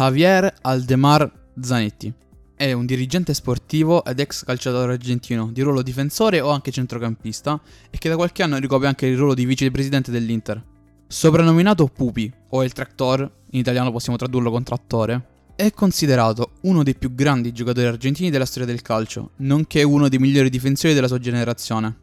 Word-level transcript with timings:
Javier 0.00 0.50
Aldemar 0.62 1.30
Zanetti. 1.60 2.10
È 2.56 2.72
un 2.72 2.86
dirigente 2.86 3.34
sportivo 3.34 4.02
ed 4.02 4.18
ex 4.18 4.44
calciatore 4.44 4.94
argentino 4.94 5.50
di 5.52 5.60
ruolo 5.60 5.82
difensore 5.82 6.40
o 6.40 6.48
anche 6.48 6.70
centrocampista 6.70 7.60
e 7.90 7.98
che 7.98 8.08
da 8.08 8.16
qualche 8.16 8.42
anno 8.42 8.56
ricopre 8.56 8.86
anche 8.86 9.04
il 9.04 9.18
ruolo 9.18 9.34
di 9.34 9.44
vicepresidente 9.44 10.10
dell'Inter. 10.10 10.64
Soprannominato 11.06 11.86
Pupi, 11.88 12.32
o 12.48 12.64
il 12.64 12.72
Tractor, 12.72 13.30
in 13.50 13.58
italiano 13.58 13.92
possiamo 13.92 14.16
tradurlo 14.16 14.50
con 14.50 14.62
trattore, 14.62 15.26
è 15.54 15.70
considerato 15.72 16.52
uno 16.62 16.82
dei 16.82 16.94
più 16.94 17.14
grandi 17.14 17.52
giocatori 17.52 17.86
argentini 17.86 18.30
della 18.30 18.46
storia 18.46 18.68
del 18.68 18.80
calcio, 18.80 19.32
nonché 19.40 19.82
uno 19.82 20.08
dei 20.08 20.18
migliori 20.18 20.48
difensori 20.48 20.94
della 20.94 21.08
sua 21.08 21.18
generazione. 21.18 21.94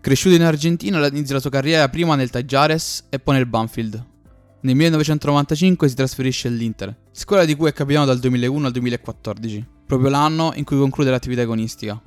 Cresciuto 0.00 0.34
in 0.34 0.42
Argentina, 0.42 1.06
inizia 1.06 1.34
la 1.34 1.40
sua 1.40 1.50
carriera 1.50 1.88
prima 1.88 2.16
nel 2.16 2.30
Tajares 2.30 3.04
e 3.10 3.20
poi 3.20 3.36
nel 3.36 3.46
Banfield. 3.46 4.12
Nel 4.64 4.74
1995 4.74 5.88
si 5.88 5.94
trasferisce 5.94 6.48
all'Inter, 6.48 6.96
scuola 7.12 7.44
di 7.44 7.54
cui 7.54 7.68
è 7.68 7.72
capitano 7.72 8.06
dal 8.06 8.18
2001 8.18 8.66
al 8.66 8.72
2014 8.72 9.72
proprio 9.86 10.08
l'anno 10.10 10.52
in 10.54 10.64
cui 10.64 10.76
conclude 10.76 11.10
l'attività 11.10 11.42
agonistica. 11.42 12.00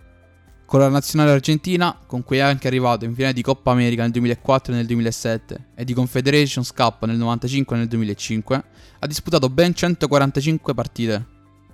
Con 0.66 0.82
la 0.82 0.90
nazionale 0.90 1.32
argentina, 1.32 1.98
con 2.06 2.24
cui 2.24 2.38
è 2.38 2.42
anche 2.42 2.68
arrivato 2.68 3.06
in 3.06 3.14
finale 3.14 3.34
di 3.34 3.42
Coppa 3.42 3.72
America 3.72 4.02
nel 4.02 4.12
2004 4.12 4.74
e 4.74 4.76
nel 4.76 4.86
2007 4.86 5.68
e 5.76 5.86
di 5.86 5.94
Confederations 5.94 6.74
Cup 6.74 7.06
nel 7.06 7.16
95 7.16 7.76
e 7.76 7.80
nel 7.80 7.88
2005, 7.88 8.64
ha 9.00 9.08
disputato 9.08 9.50
ben 9.50 9.74
145 9.74 10.74
partite, 10.74 11.26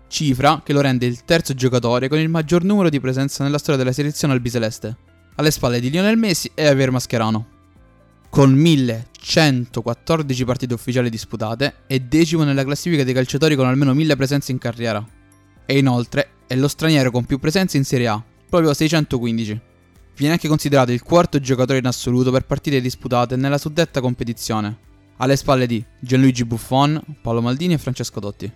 cifra 0.07 0.61
che 0.63 0.73
lo 0.73 0.81
rende 0.81 1.07
il 1.07 1.23
terzo 1.25 1.55
giocatore 1.55 2.07
con 2.07 2.19
il 2.19 2.29
maggior 2.29 2.63
numero 2.63 2.89
di 2.89 2.99
presenze 2.99 3.41
nella 3.41 3.57
storia 3.57 3.79
della 3.79 3.93
selezione 3.93 4.33
albiceleste, 4.33 4.95
alle 5.35 5.49
spalle 5.49 5.79
di 5.79 5.89
Lionel 5.89 6.17
Messi 6.17 6.51
e 6.53 6.65
Javier 6.65 6.91
Mascherano. 6.91 7.52
Con 8.33 8.51
1114 8.51 10.43
partite 10.43 10.73
ufficiali 10.73 11.11
disputate, 11.11 11.75
è 11.85 11.99
decimo 11.99 12.43
nella 12.43 12.63
classifica 12.63 13.03
dei 13.03 13.13
calciatori 13.13 13.55
con 13.55 13.67
almeno 13.67 13.93
1000 13.93 14.15
presenze 14.15 14.51
in 14.51 14.57
carriera, 14.57 15.07
e 15.67 15.77
inoltre 15.77 16.29
è 16.47 16.55
lo 16.55 16.67
straniero 16.67 17.11
con 17.11 17.25
più 17.25 17.37
presenze 17.37 17.77
in 17.77 17.85
Serie 17.85 18.07
A, 18.07 18.23
proprio 18.49 18.73
615. 18.73 19.61
Viene 20.15 20.33
anche 20.33 20.47
considerato 20.47 20.91
il 20.91 21.03
quarto 21.03 21.39
giocatore 21.39 21.77
in 21.77 21.85
assoluto 21.85 22.31
per 22.31 22.47
partite 22.47 22.81
disputate 22.81 23.35
nella 23.35 23.59
suddetta 23.59 24.01
competizione, 24.01 24.79
alle 25.17 25.35
spalle 25.35 25.67
di 25.67 25.85
Gianluigi 25.99 26.43
Buffon, 26.43 26.99
Paolo 27.21 27.39
Maldini 27.43 27.75
e 27.75 27.77
Francesco 27.77 28.19
Totti. 28.19 28.51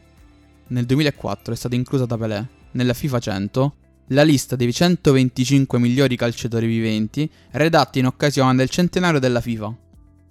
Nel 0.70 0.88
2004 0.88 1.54
è 1.54 1.56
stata 1.56 1.76
inclusa 1.76 2.08
da 2.08 2.18
Pelé, 2.18 2.48
nella 2.72 2.96
FIFA 2.96 3.20
100, 3.20 3.76
la 4.12 4.24
lista 4.24 4.56
dei 4.56 4.72
125 4.72 5.80
migliori 5.80 6.16
calciatori 6.16 6.66
viventi 6.66 7.30
redatti 7.52 8.00
in 8.00 8.06
occasione 8.06 8.56
del 8.56 8.70
centenario 8.70 9.20
della 9.20 9.42
FIFA, 9.42 9.76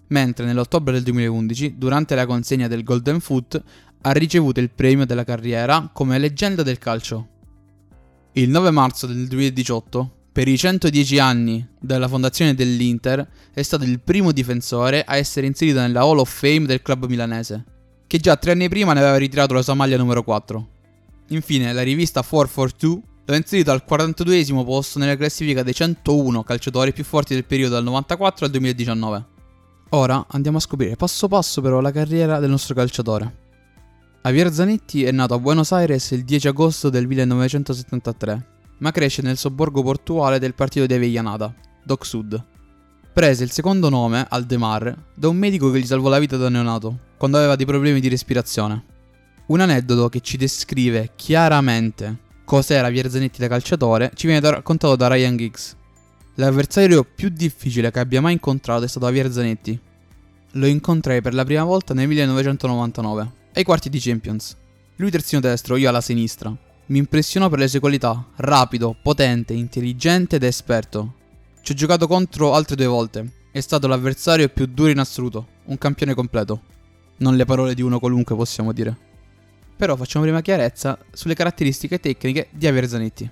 mentre 0.08 0.46
nell'ottobre 0.46 0.94
del 0.94 1.02
2011, 1.02 1.74
durante 1.76 2.14
la 2.14 2.26
consegna 2.26 2.68
del 2.68 2.82
Golden 2.82 3.20
Foot, 3.20 3.62
ha 4.02 4.12
ricevuto 4.12 4.60
il 4.60 4.70
premio 4.70 5.04
della 5.04 5.24
carriera 5.24 5.90
come 5.92 6.18
leggenda 6.18 6.62
del 6.62 6.78
calcio. 6.78 7.28
Il 8.32 8.48
9 8.48 8.70
marzo 8.70 9.06
del 9.06 9.26
2018, 9.26 10.12
per 10.32 10.48
i 10.48 10.56
110 10.56 11.18
anni 11.18 11.66
della 11.78 12.08
fondazione 12.08 12.54
dell'Inter, 12.54 13.28
è 13.52 13.62
stato 13.62 13.84
il 13.84 14.00
primo 14.00 14.32
difensore 14.32 15.02
a 15.02 15.16
essere 15.16 15.46
inserito 15.46 15.80
nella 15.80 16.00
Hall 16.00 16.18
of 16.18 16.30
Fame 16.30 16.66
del 16.66 16.82
club 16.82 17.06
milanese, 17.06 17.64
che 18.06 18.18
già 18.18 18.36
tre 18.36 18.52
anni 18.52 18.68
prima 18.68 18.92
ne 18.92 19.00
aveva 19.00 19.16
ritirato 19.16 19.52
la 19.52 19.62
sua 19.62 19.74
maglia 19.74 19.96
numero 19.96 20.22
4. 20.22 20.68
Infine, 21.28 21.72
la 21.72 21.82
rivista 21.82 22.22
442 22.22 23.14
ha 23.34 23.36
inserito 23.36 23.72
al 23.72 23.84
42 23.84 24.44
posto 24.64 25.00
nella 25.00 25.16
classifica 25.16 25.64
dei 25.64 25.74
101 25.74 26.44
calciatori 26.44 26.92
più 26.92 27.02
forti 27.02 27.34
del 27.34 27.44
periodo 27.44 27.74
dal 27.74 27.84
94 27.84 28.44
al 28.44 28.50
2019. 28.52 29.24
Ora 29.90 30.24
andiamo 30.28 30.58
a 30.58 30.60
scoprire 30.60 30.96
passo 30.96 31.26
passo 31.26 31.60
però 31.60 31.80
la 31.80 31.90
carriera 31.90 32.38
del 32.38 32.50
nostro 32.50 32.74
calciatore. 32.74 33.44
Javier 34.22 34.52
Zanetti 34.52 35.04
è 35.04 35.12
nato 35.12 35.34
a 35.34 35.38
Buenos 35.38 35.72
Aires 35.72 36.10
il 36.10 36.24
10 36.24 36.48
agosto 36.48 36.88
del 36.88 37.06
1973, 37.06 38.46
ma 38.78 38.90
cresce 38.90 39.22
nel 39.22 39.36
sobborgo 39.36 39.82
portuale 39.82 40.38
del 40.38 40.54
partito 40.54 40.86
di 40.86 40.94
Avellanada, 40.94 41.54
Doc 41.84 42.04
Sud. 42.04 42.44
Prese 43.12 43.44
il 43.44 43.50
secondo 43.50 43.88
nome, 43.88 44.26
Aldemar, 44.28 44.96
da 45.14 45.28
un 45.28 45.36
medico 45.36 45.70
che 45.70 45.78
gli 45.78 45.86
salvò 45.86 46.08
la 46.08 46.18
vita 46.18 46.36
da 46.36 46.48
neonato, 46.48 46.98
quando 47.16 47.38
aveva 47.38 47.56
dei 47.56 47.66
problemi 47.66 48.00
di 48.00 48.08
respirazione. 48.08 48.84
Un 49.46 49.60
aneddoto 49.60 50.08
che 50.08 50.20
ci 50.20 50.36
descrive 50.36 51.12
chiaramente 51.14 52.24
cos'era 52.46 52.86
Javier 52.86 53.10
Zanetti 53.10 53.40
da 53.40 53.48
calciatore 53.48 54.12
ci 54.14 54.28
viene 54.28 54.48
raccontato 54.48 54.94
da 54.94 55.08
Ryan 55.08 55.36
Giggs. 55.36 55.76
L'avversario 56.36 57.02
più 57.02 57.28
difficile 57.28 57.90
che 57.90 57.98
abbia 57.98 58.20
mai 58.20 58.34
incontrato 58.34 58.84
è 58.84 58.88
stato 58.88 59.06
Javier 59.06 59.30
Zanetti. 59.32 59.78
Lo 60.52 60.66
incontrai 60.66 61.20
per 61.20 61.34
la 61.34 61.44
prima 61.44 61.64
volta 61.64 61.92
nel 61.92 62.06
1999 62.06 63.30
ai 63.54 63.64
quarti 63.64 63.90
di 63.90 63.98
Champions. 63.98 64.56
Lui 64.96 65.10
terzino 65.10 65.40
destro, 65.40 65.76
io 65.76 65.88
alla 65.88 66.00
sinistra. 66.00 66.54
Mi 66.86 66.98
impressionò 66.98 67.48
per 67.48 67.58
le 67.58 67.68
sue 67.68 67.80
qualità, 67.80 68.24
rapido, 68.36 68.96
potente, 69.02 69.52
intelligente 69.52 70.36
ed 70.36 70.44
esperto. 70.44 71.14
Ci 71.62 71.72
ho 71.72 71.74
giocato 71.74 72.06
contro 72.06 72.54
altre 72.54 72.76
due 72.76 72.86
volte. 72.86 73.32
È 73.50 73.60
stato 73.60 73.88
l'avversario 73.88 74.48
più 74.48 74.66
duro 74.66 74.90
in 74.90 75.00
assoluto, 75.00 75.48
un 75.64 75.78
campione 75.78 76.14
completo. 76.14 76.60
Non 77.18 77.34
le 77.34 77.44
parole 77.44 77.74
di 77.74 77.82
uno 77.82 77.98
qualunque 77.98 78.36
possiamo 78.36 78.72
dire. 78.72 79.05
Però 79.76 79.94
facciamo 79.96 80.24
prima 80.24 80.40
chiarezza 80.40 80.98
sulle 81.12 81.34
caratteristiche 81.34 82.00
tecniche 82.00 82.48
di 82.50 82.66
Aver 82.66 82.88
Zanetti. 82.88 83.28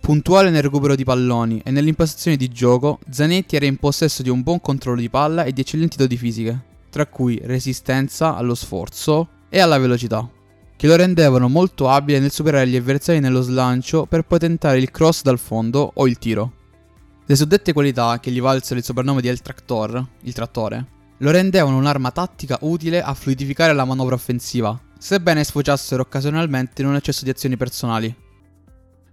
Puntuale 0.00 0.50
nel 0.50 0.62
recupero 0.62 0.94
di 0.94 1.04
palloni 1.04 1.62
e 1.64 1.70
nell'impostazione 1.70 2.36
di 2.36 2.48
gioco, 2.48 2.98
Zanetti 3.08 3.56
era 3.56 3.64
in 3.64 3.78
possesso 3.78 4.22
di 4.22 4.28
un 4.28 4.42
buon 4.42 4.60
controllo 4.60 5.00
di 5.00 5.08
palla 5.08 5.44
e 5.44 5.52
di 5.52 5.62
eccellenti 5.62 5.96
doti 5.96 6.18
fisiche, 6.18 6.62
tra 6.90 7.06
cui 7.06 7.40
resistenza 7.42 8.36
allo 8.36 8.54
sforzo, 8.54 9.28
e 9.48 9.60
alla 9.60 9.78
velocità, 9.78 10.28
che 10.76 10.86
lo 10.88 10.96
rendevano 10.96 11.48
molto 11.48 11.88
abile 11.88 12.18
nel 12.18 12.32
superare 12.32 12.66
gli 12.66 12.74
avversari 12.74 13.20
nello 13.20 13.40
slancio 13.40 14.04
per 14.04 14.24
poi 14.24 14.40
tentare 14.40 14.78
il 14.78 14.90
cross 14.90 15.22
dal 15.22 15.38
fondo 15.38 15.92
o 15.94 16.08
il 16.08 16.18
tiro. 16.18 16.52
Le 17.24 17.36
suddette 17.36 17.72
qualità, 17.72 18.18
che 18.18 18.32
gli 18.32 18.40
valsero 18.40 18.80
il 18.80 18.84
soprannome 18.84 19.20
di 19.20 19.28
El 19.28 19.40
Tractor, 19.40 20.04
il 20.22 20.32
trattore, 20.32 20.86
lo 21.18 21.30
rendevano 21.30 21.76
un'arma 21.76 22.10
tattica 22.10 22.58
utile 22.62 23.00
a 23.00 23.14
fluidificare 23.14 23.72
la 23.72 23.84
manovra 23.84 24.16
offensiva, 24.16 24.78
sebbene 25.04 25.44
sfociassero 25.44 26.00
occasionalmente 26.00 26.80
in 26.80 26.88
un 26.88 26.94
eccesso 26.94 27.24
di 27.24 27.30
azioni 27.30 27.58
personali. 27.58 28.16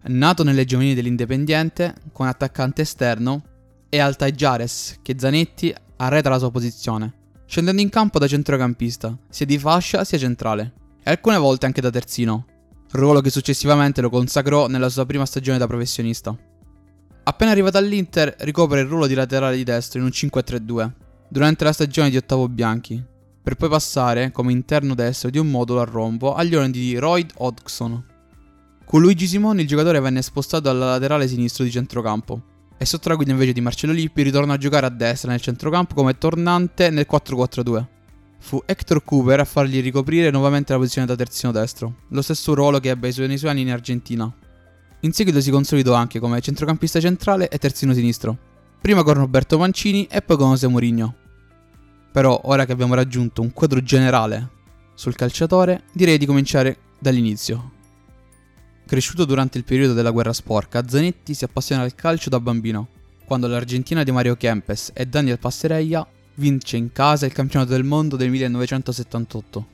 Nato 0.04 0.42
nelle 0.42 0.64
giovanili 0.64 0.94
dell'Independiente, 0.94 1.96
come 2.14 2.30
attaccante 2.30 2.84
esterno, 2.84 3.44
è 3.90 4.00
Altajares 4.00 5.00
che 5.02 5.16
Zanetti 5.20 5.76
arreta 5.98 6.30
la 6.30 6.40
sua 6.40 6.50
posizione, 6.50 7.14
scendendo 7.46 7.82
in 7.82 7.90
campo 7.90 8.20
da 8.20 8.28
centrocampista, 8.28 9.18
sia 9.28 9.46
di 9.46 9.60
fascia 9.60 10.06
sia 10.06 10.18
centrale, 10.18 10.72
e 11.04 11.12
alcune 11.12 11.36
volte 11.36 11.66
anche 11.66 11.82
da 11.82 11.90
terzino, 11.90 12.46
ruolo 12.92 13.20
che 13.20 13.30
successivamente 13.30 14.00
lo 14.00 14.10
consacrò 14.10 14.68
nella 14.68 14.88
sua 14.88 15.06
prima 15.06 15.26
stagione 15.26 15.58
da 15.58 15.68
professionista. 15.68 16.34
Appena 17.24 17.52
arrivato 17.52 17.78
all'Inter, 17.78 18.34
ricopre 18.40 18.80
il 18.80 18.88
ruolo 18.88 19.08
di 19.08 19.14
laterale 19.14 19.58
di 19.58 19.66
destro 19.66 20.00
in 20.00 20.06
un 20.06 20.12
5-3-2, 20.12 20.90
durante 21.28 21.66
la 21.66 21.74
stagione 21.74 22.10
di 22.10 22.16
Ottavo 22.16 22.48
Bianchi, 22.48 23.10
per 23.42 23.56
poi 23.56 23.70
passare, 23.70 24.32
come 24.32 24.52
interno 24.52 24.94
destro 24.94 25.30
di 25.30 25.38
un 25.38 25.50
modulo 25.50 25.82
a 25.82 25.86
rombo, 25.86 26.36
agli 26.36 26.56
ordini 26.56 26.72
di 26.72 26.98
Royd 26.98 27.32
Hodgson. 27.38 28.06
Con 28.86 29.02
Luigi 29.02 29.26
Simoni 29.26 29.62
il 29.62 29.68
giocatore 29.68 30.00
venne 30.00 30.22
spostato 30.22 30.70
alla 30.70 30.92
laterale 30.92 31.28
sinistro 31.28 31.64
di 31.64 31.72
centrocampo, 31.72 32.42
e 32.78 32.86
sotto 32.86 33.10
la 33.10 33.16
guida 33.16 33.32
invece 33.32 33.54
di 33.54 33.62
Marcello 33.62 33.94
Lippi 33.94 34.24
ritorna 34.24 34.54
a 34.54 34.58
giocare 34.58 34.88
a 34.88 34.90
destra 34.90 35.30
nel 35.30 35.40
centrocampo 35.40 35.94
come 35.94 36.18
tornante 36.18 36.90
nel 36.90 37.06
4-4-2. 37.10 37.86
Fu 38.40 38.62
Hector 38.66 39.04
Cooper 39.04 39.40
a 39.40 39.46
fargli 39.46 39.82
ricoprire 39.82 40.32
nuovamente 40.32 40.74
la 40.74 40.80
posizione 40.80 41.06
da 41.06 41.16
terzino 41.16 41.52
destro, 41.52 41.96
lo 42.08 42.22
stesso 42.24 42.56
ruolo 42.56 42.80
che 42.80 42.90
ebbe 42.90 43.14
nei 43.28 43.38
suoi 43.38 43.52
anni 43.52 43.62
in 43.62 43.72
Argentina. 43.72 44.32
In 45.02 45.14
seguito 45.14 45.40
si 45.42 45.52
consolidò 45.52 45.94
anche 45.94 46.20
come 46.20 46.42
centrocampista 46.42 47.00
centrale 47.00 47.50
e 47.50 47.58
terzino 47.60 47.94
sinistro, 47.94 48.36
prima 48.82 49.04
con 49.04 49.14
Roberto 49.14 49.60
Mancini 49.60 50.08
e 50.10 50.22
poi 50.24 50.38
con 50.38 50.50
José 50.50 50.68
Mourinho. 50.68 51.16
Però 52.12 52.40
ora 52.46 52.66
che 52.66 52.72
abbiamo 52.72 52.94
raggiunto 52.94 53.42
un 53.42 53.54
quadro 53.54 53.82
generale 53.82 54.60
sul 54.94 55.16
calciatore, 55.16 55.84
direi 55.94 56.18
di 56.18 56.26
cominciare 56.26 56.78
dall'inizio. 57.00 57.72
Cresciuto 58.86 59.26
durante 59.26 59.58
il 59.58 59.64
periodo 59.64 59.94
della 59.94 60.12
guerra 60.12 60.34
sporca, 60.34 60.88
Zanetti 60.88 61.34
si 61.34 61.46
appassiona 61.46 61.84
al 61.84 61.96
calcio 61.96 62.30
da 62.30 62.40
bambino, 62.40 62.90
quando 63.26 63.48
l'Argentina 63.48 64.04
di 64.04 64.12
Mario 64.12 64.36
Kempes 64.36 64.92
e 64.94 65.06
Daniel 65.06 65.40
Passerella 65.40 66.06
vince 66.36 66.78
in 66.78 66.92
casa 66.92 67.26
il 67.26 67.32
campionato 67.32 67.72
del 67.72 67.84
mondo 67.84 68.18
del 68.18 68.30
1978. 68.30 69.68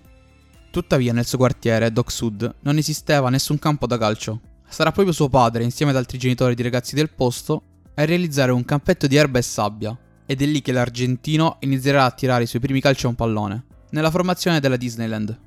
Tuttavia 0.69 1.13
nel 1.13 1.25
suo 1.25 1.40
quartiere, 1.40 1.92
Doc 1.92 2.12
Sud, 2.12 2.56
non 2.62 2.78
esisteva 2.78 3.30
nessun 3.30 3.57
campo 3.57 3.88
da 3.88 3.98
calcio. 3.98 4.40
Sarà 4.69 4.92
proprio 4.92 5.13
suo 5.13 5.30
padre, 5.30 5.63
insieme 5.63 5.92
ad 5.92 5.98
altri 5.98 6.19
genitori 6.19 6.54
di 6.54 6.62
ragazzi 6.62 6.94
del 6.94 7.10
posto, 7.10 7.63
a 7.95 8.06
realizzare 8.06 8.51
un 8.51 8.63
campetto 8.63 9.07
di 9.07 9.16
erba 9.16 9.40
e 9.40 9.42
sabbia, 9.42 9.98
ed 10.27 10.41
è 10.41 10.45
lì 10.45 10.62
che 10.62 10.74
l'argentino 10.74 11.57
inizierà 11.62 12.03
a 12.06 12.12
tirare 12.12 12.44
i 12.44 12.47
suoi 12.47 12.62
primi 12.62 12.81
calci 12.81 13.06
a 13.06 13.09
un 13.09 13.15
pallone, 13.15 13.63
nella 13.91 14.12
formazione 14.12 14.59
della 14.59 14.75
Disneyland. 14.75 15.39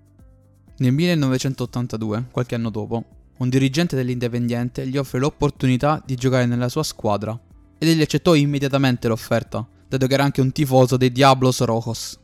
Nel 0.78 0.92
1982, 0.92 2.24
qualche 2.30 2.54
anno 2.54 2.70
dopo, 2.70 3.04
un 3.36 3.48
dirigente 3.50 3.94
dell'Independiente 3.94 4.86
gli 4.86 4.96
offre 4.96 5.18
l'opportunità 5.18 6.02
di 6.04 6.14
giocare 6.14 6.46
nella 6.46 6.70
sua 6.70 6.82
squadra 6.82 7.38
ed 7.78 7.88
egli 7.88 8.00
accettò 8.00 8.34
immediatamente 8.34 9.06
l'offerta, 9.06 9.66
dato 9.86 10.06
che 10.06 10.14
era 10.14 10.24
anche 10.24 10.40
un 10.40 10.50
tifoso 10.52 10.96
dei 10.96 11.12
Diablos 11.12 11.60
Rojos. 11.60 12.18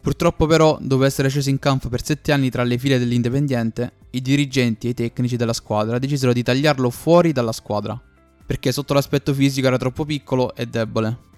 Purtroppo 0.00 0.44
però, 0.44 0.76
dopo 0.82 1.04
essere 1.04 1.30
sceso 1.30 1.48
in 1.48 1.58
campo 1.58 1.88
per 1.88 2.04
7 2.04 2.30
anni 2.32 2.50
tra 2.50 2.62
le 2.62 2.76
file 2.76 2.98
dell'Independiente, 2.98 3.92
i 4.10 4.20
dirigenti 4.20 4.86
e 4.86 4.90
i 4.90 4.94
tecnici 4.94 5.36
della 5.36 5.54
squadra 5.54 5.98
decisero 5.98 6.34
di 6.34 6.42
tagliarlo 6.42 6.90
fuori 6.90 7.32
dalla 7.32 7.52
squadra, 7.52 7.98
perché 8.44 8.70
sotto 8.70 8.92
l'aspetto 8.92 9.32
fisico 9.32 9.66
era 9.66 9.78
troppo 9.78 10.04
piccolo 10.04 10.54
e 10.54 10.66
debole. 10.66 11.32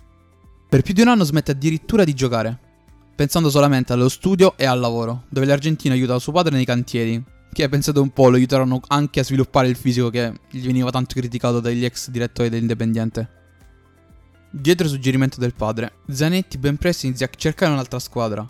Per 0.68 0.82
più 0.82 0.94
di 0.94 1.00
un 1.00 1.08
anno 1.08 1.22
smette 1.22 1.52
addirittura 1.52 2.02
di 2.02 2.12
giocare, 2.12 2.58
pensando 3.14 3.50
solamente 3.50 3.92
allo 3.92 4.08
studio 4.08 4.56
e 4.56 4.66
al 4.66 4.80
lavoro, 4.80 5.24
dove 5.28 5.46
l'argentino 5.46 5.94
aiuta 5.94 6.18
suo 6.18 6.32
padre 6.32 6.56
nei 6.56 6.64
cantieri, 6.64 7.22
che 7.52 7.68
pensato 7.68 8.02
un 8.02 8.10
po' 8.10 8.28
lo 8.28 8.36
aiutarono 8.36 8.80
anche 8.88 9.20
a 9.20 9.24
sviluppare 9.24 9.68
il 9.68 9.76
fisico 9.76 10.10
che 10.10 10.32
gli 10.50 10.66
veniva 10.66 10.90
tanto 10.90 11.14
criticato 11.14 11.60
dagli 11.60 11.84
ex 11.84 12.10
direttori 12.10 12.48
dell'Independiente. 12.48 13.30
Dietro 14.50 14.86
il 14.86 14.92
suggerimento 14.92 15.38
del 15.38 15.54
padre, 15.54 15.98
Zanetti 16.10 16.58
ben 16.58 16.76
presto 16.78 17.06
inizia 17.06 17.26
a 17.26 17.30
cercare 17.34 17.72
un'altra 17.72 18.00
squadra 18.00 18.46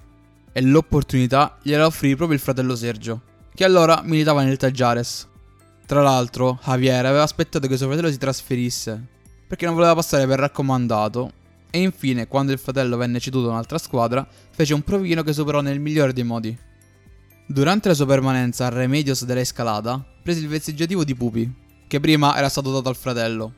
e 0.52 0.62
l'opportunità 0.62 1.58
gliela 1.62 1.84
offrì 1.84 2.16
proprio 2.16 2.38
il 2.38 2.42
fratello 2.42 2.74
Sergio, 2.74 3.20
che 3.54 3.64
allora 3.64 4.00
militava 4.02 4.42
nel 4.42 4.56
Tajares. 4.56 5.28
Tra 5.84 6.00
l'altro, 6.02 6.58
Javier 6.64 7.04
aveva 7.04 7.22
aspettato 7.22 7.69
che 7.69 7.76
suo 7.76 7.86
fratello 7.88 8.10
si 8.10 8.19
trasferisse, 8.19 9.06
perché 9.46 9.66
non 9.66 9.74
voleva 9.74 9.94
passare 9.94 10.26
per 10.26 10.38
raccomandato, 10.38 11.30
e 11.70 11.80
infine, 11.80 12.26
quando 12.26 12.52
il 12.52 12.58
fratello 12.58 12.96
venne 12.96 13.20
ceduto 13.20 13.48
a 13.48 13.52
un'altra 13.52 13.78
squadra, 13.78 14.26
fece 14.50 14.74
un 14.74 14.82
provino 14.82 15.22
che 15.22 15.32
superò 15.32 15.60
nel 15.60 15.80
migliore 15.80 16.12
dei 16.12 16.24
modi. 16.24 16.56
Durante 17.46 17.88
la 17.88 17.94
sua 17.94 18.06
permanenza 18.06 18.66
a 18.66 18.70
Remedios 18.70 19.24
della 19.24 19.40
Escalada, 19.40 20.04
prese 20.22 20.40
il 20.40 20.48
vezzeggiativo 20.48 21.04
di 21.04 21.14
Pupi, 21.14 21.52
che 21.86 22.00
prima 22.00 22.36
era 22.36 22.48
stato 22.48 22.72
dato 22.72 22.88
al 22.88 22.96
fratello. 22.96 23.52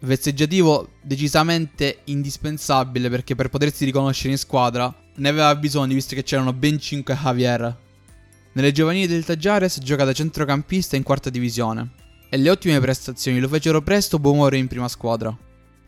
Vezzeggiativo 0.00 0.90
decisamente 1.02 2.00
indispensabile 2.04 3.10
perché 3.10 3.34
per 3.34 3.48
potersi 3.48 3.84
riconoscere 3.84 4.30
in 4.30 4.38
squadra 4.38 4.94
ne 5.16 5.28
aveva 5.28 5.54
bisogno 5.56 5.94
visto 5.94 6.14
che 6.14 6.22
c'erano 6.22 6.52
ben 6.52 6.78
5 6.78 7.14
Javier. 7.14 7.76
Nelle 8.52 8.72
giovanili 8.72 9.06
del 9.06 9.24
Tajares 9.24 9.80
gioca 9.82 10.04
da 10.04 10.12
centrocampista 10.12 10.96
in 10.96 11.02
quarta 11.02 11.28
divisione 11.28 11.90
e 12.30 12.36
le 12.38 12.50
ottime 12.50 12.80
prestazioni 12.80 13.38
lo 13.38 13.48
fecero 13.48 13.82
presto 13.82 14.18
buonumore 14.18 14.56
in 14.56 14.66
prima 14.66 14.88
squadra. 14.88 15.36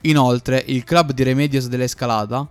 Inoltre, 0.02 0.62
il 0.66 0.84
club 0.84 1.12
di 1.12 1.22
Remedios 1.22 1.68
dell'Escalada 1.68 2.48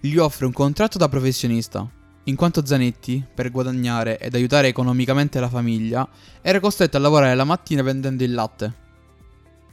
gli 0.00 0.16
offre 0.16 0.46
un 0.46 0.52
contratto 0.52 0.98
da 0.98 1.08
professionista, 1.08 1.88
in 2.24 2.36
quanto 2.36 2.64
Zanetti, 2.64 3.24
per 3.34 3.50
guadagnare 3.50 4.18
ed 4.18 4.34
aiutare 4.34 4.68
economicamente 4.68 5.40
la 5.40 5.48
famiglia, 5.48 6.08
era 6.40 6.60
costretto 6.60 6.96
a 6.96 7.00
lavorare 7.00 7.34
la 7.34 7.44
mattina 7.44 7.82
vendendo 7.82 8.24
il 8.24 8.34
latte. 8.34 8.86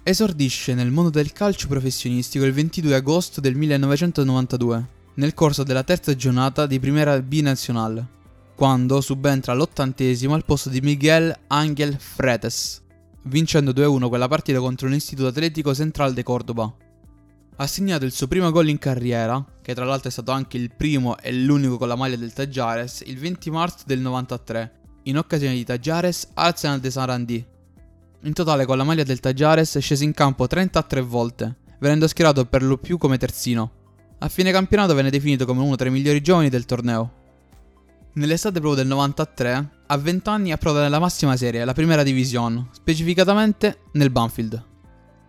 Esordisce 0.04 0.74
nel 0.74 0.92
mondo 0.92 1.10
del 1.10 1.32
calcio 1.32 1.68
professionistico 1.68 2.46
il 2.46 2.54
22 2.54 2.96
agosto 2.96 3.42
del 3.42 3.56
1992, 3.56 4.86
nel 5.16 5.34
corso 5.34 5.64
della 5.64 5.84
terza 5.84 6.16
giornata 6.16 6.66
di 6.66 6.80
Primera 6.80 7.20
B 7.22 7.40
Nazionale 7.42 8.14
quando 8.56 9.02
subentra 9.02 9.52
all'ottantesimo 9.52 10.34
al 10.34 10.46
posto 10.46 10.70
di 10.70 10.80
Miguel 10.80 11.38
Angel 11.48 11.98
Fretes, 12.00 12.82
vincendo 13.24 13.72
2-1 13.72 14.08
quella 14.08 14.30
partita 14.30 14.60
contro 14.60 14.88
l'Istituto 14.88 15.28
Atletico 15.28 15.74
Central 15.74 16.14
de 16.14 16.24
Cordoba. 16.24 16.74
Ha 17.58 17.68
segnato 17.68 18.04
il 18.04 18.12
suo 18.12 18.28
primo 18.28 18.52
gol 18.52 18.68
in 18.68 18.78
carriera, 18.78 19.42
che 19.62 19.74
tra 19.74 19.86
l'altro 19.86 20.10
è 20.10 20.12
stato 20.12 20.32
anche 20.32 20.58
il 20.58 20.72
primo 20.76 21.18
e 21.18 21.32
l'unico 21.32 21.78
con 21.78 21.88
la 21.88 21.96
maglia 21.96 22.18
del 22.18 22.34
Tajares, 22.34 23.02
il 23.06 23.18
20 23.18 23.50
marzo 23.50 23.84
del 23.86 24.02
93, 24.02 24.80
in 25.04 25.18
occasione 25.18 25.54
di 25.54 25.64
Tajares 25.64 26.32
Arsenal 26.34 26.82
de 26.82 26.92
Sarandí. 26.92 27.46
In 28.24 28.34
totale 28.34 28.66
con 28.66 28.76
la 28.76 28.84
maglia 28.84 29.04
del 29.04 29.22
Tajares 29.22 29.78
è 29.78 29.80
sceso 29.80 30.04
in 30.04 30.14
campo 30.14 30.48
33 30.48 31.00
volte, 31.00 31.56
venendo 31.80 32.10
schierato 32.10 32.46
per 32.46 32.62
lo 32.62 32.78
più 32.78 32.98
come 32.98 33.18
terzino. 33.18 33.72
A 34.18 34.28
fine 34.28 34.52
campionato 34.52 34.94
venne 34.94 35.10
definito 35.10 35.46
come 35.46 35.62
uno 35.62 35.78
tra 35.78 35.88
i 35.88 35.92
migliori 35.92 36.22
giovani 36.22 36.50
del 36.50 36.66
torneo. 36.66 37.24
Nell'estate 38.16 38.60
proprio 38.60 38.84
del 38.84 38.88
93, 38.88 39.70
a 39.88 39.98
20 39.98 40.28
anni 40.30 40.52
approda 40.52 40.82
nella 40.82 41.00
massima 41.00 41.38
serie, 41.38 41.64
la 41.64 41.74
Primera 41.74 42.04
Division, 42.04 42.68
specificatamente 42.74 43.80
nel 43.94 44.10
Banfield. 44.10 44.74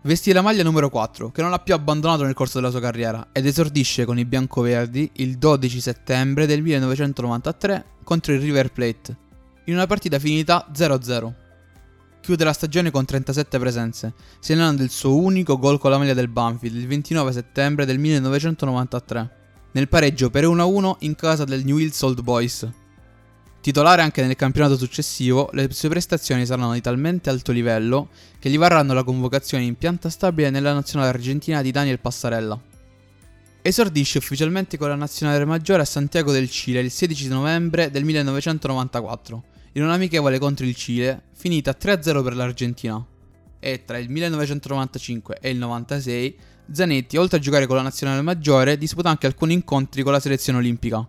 Vestì 0.07 0.31
la 0.31 0.41
maglia 0.41 0.63
numero 0.63 0.87
4, 0.89 1.31
che 1.31 1.41
non 1.41 1.51
ha 1.51 1.59
più 1.59 1.73
abbandonato 1.73 2.23
nel 2.23 2.33
corso 2.33 2.59
della 2.59 2.71
sua 2.71 2.79
carriera, 2.79 3.27
ed 3.33 3.45
esordisce 3.45 4.05
con 4.05 4.17
i 4.17 4.23
biancoverdi 4.23 5.09
il 5.15 5.37
12 5.37 5.81
settembre 5.81 6.45
del 6.45 6.61
1993 6.61 7.85
contro 8.05 8.31
il 8.31 8.39
River 8.39 8.71
Plate, 8.71 9.17
in 9.65 9.73
una 9.73 9.85
partita 9.85 10.17
finita 10.17 10.65
0-0. 10.73 11.33
Chiude 12.21 12.43
la 12.45 12.53
stagione 12.53 12.89
con 12.89 13.03
37 13.03 13.59
presenze, 13.59 14.13
segnando 14.39 14.81
il 14.81 14.91
suo 14.91 15.13
unico 15.13 15.59
gol 15.59 15.77
con 15.77 15.91
la 15.91 15.97
maglia 15.97 16.13
del 16.13 16.29
Banfield 16.29 16.77
il 16.77 16.87
29 16.87 17.33
settembre 17.33 17.85
del 17.85 17.99
1993 17.99 19.31
nel 19.73 19.89
pareggio 19.89 20.29
per 20.29 20.45
1-1 20.45 20.95
in 20.99 21.15
casa 21.15 21.43
del 21.43 21.65
New 21.65 21.79
Hills 21.79 22.01
Old 22.03 22.21
Boys. 22.21 22.65
Titolare 23.67 24.01
anche 24.01 24.21
nel 24.21 24.37
campionato 24.37 24.77
successivo, 24.77 25.49
le 25.51 25.67
sue 25.73 25.89
prestazioni 25.89 26.45
saranno 26.45 26.71
di 26.71 26.79
talmente 26.79 27.29
alto 27.29 27.51
livello 27.51 28.07
che 28.39 28.49
gli 28.49 28.57
varranno 28.57 28.93
la 28.93 29.03
convocazione 29.03 29.65
in 29.65 29.75
pianta 29.75 30.09
stabile 30.09 30.49
nella 30.49 30.71
nazionale 30.71 31.09
argentina 31.09 31.61
di 31.61 31.71
Daniel 31.71 31.99
Passarella. 31.99 32.57
Esordisce 33.61 34.19
ufficialmente 34.19 34.77
con 34.77 34.87
la 34.87 34.95
nazionale 34.95 35.43
maggiore 35.43 35.81
a 35.81 35.85
Santiago 35.85 36.31
del 36.31 36.49
Cile 36.49 36.79
il 36.79 36.91
16 36.91 37.27
novembre 37.27 37.91
del 37.91 38.05
1994, 38.05 39.43
in 39.73 39.83
un'amichevole 39.83 40.39
contro 40.39 40.65
il 40.65 40.73
Cile, 40.73 41.23
finita 41.33 41.75
3-0 41.77 42.23
per 42.23 42.37
l'Argentina. 42.37 43.05
E 43.59 43.83
tra 43.83 43.97
il 43.97 44.09
1995 44.09 45.39
e 45.41 45.49
il 45.49 45.57
96 45.57 46.37
Zanetti, 46.71 47.17
oltre 47.17 47.35
a 47.35 47.41
giocare 47.41 47.65
con 47.65 47.75
la 47.75 47.81
nazionale 47.81 48.21
maggiore, 48.21 48.77
disputa 48.77 49.09
anche 49.09 49.27
alcuni 49.27 49.55
incontri 49.55 50.03
con 50.03 50.13
la 50.13 50.21
selezione 50.21 50.59
olimpica. 50.59 51.05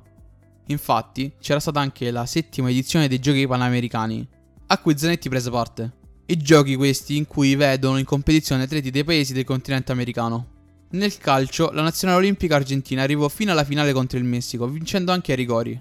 Infatti, 0.70 1.32
c'era 1.40 1.60
stata 1.60 1.80
anche 1.80 2.10
la 2.10 2.26
settima 2.26 2.70
edizione 2.70 3.08
dei 3.08 3.20
Giochi 3.20 3.46
Panamericani, 3.46 4.26
a 4.66 4.78
cui 4.78 4.98
Zanetti 4.98 5.28
prese 5.28 5.50
parte. 5.50 5.92
I 6.26 6.36
giochi 6.36 6.76
questi 6.76 7.16
in 7.16 7.26
cui 7.26 7.54
vedono 7.54 7.96
in 7.96 8.04
competizione 8.04 8.64
atleti 8.64 8.90
dei 8.90 9.04
paesi 9.04 9.32
del 9.32 9.44
continente 9.44 9.92
americano. 9.92 10.56
Nel 10.90 11.16
calcio, 11.16 11.70
la 11.72 11.80
nazionale 11.82 12.20
olimpica 12.20 12.56
argentina 12.56 13.02
arrivò 13.02 13.28
fino 13.28 13.50
alla 13.50 13.64
finale 13.64 13.94
contro 13.94 14.18
il 14.18 14.24
Messico, 14.24 14.68
vincendo 14.68 15.10
anche 15.10 15.32
ai 15.32 15.38
rigori. 15.38 15.80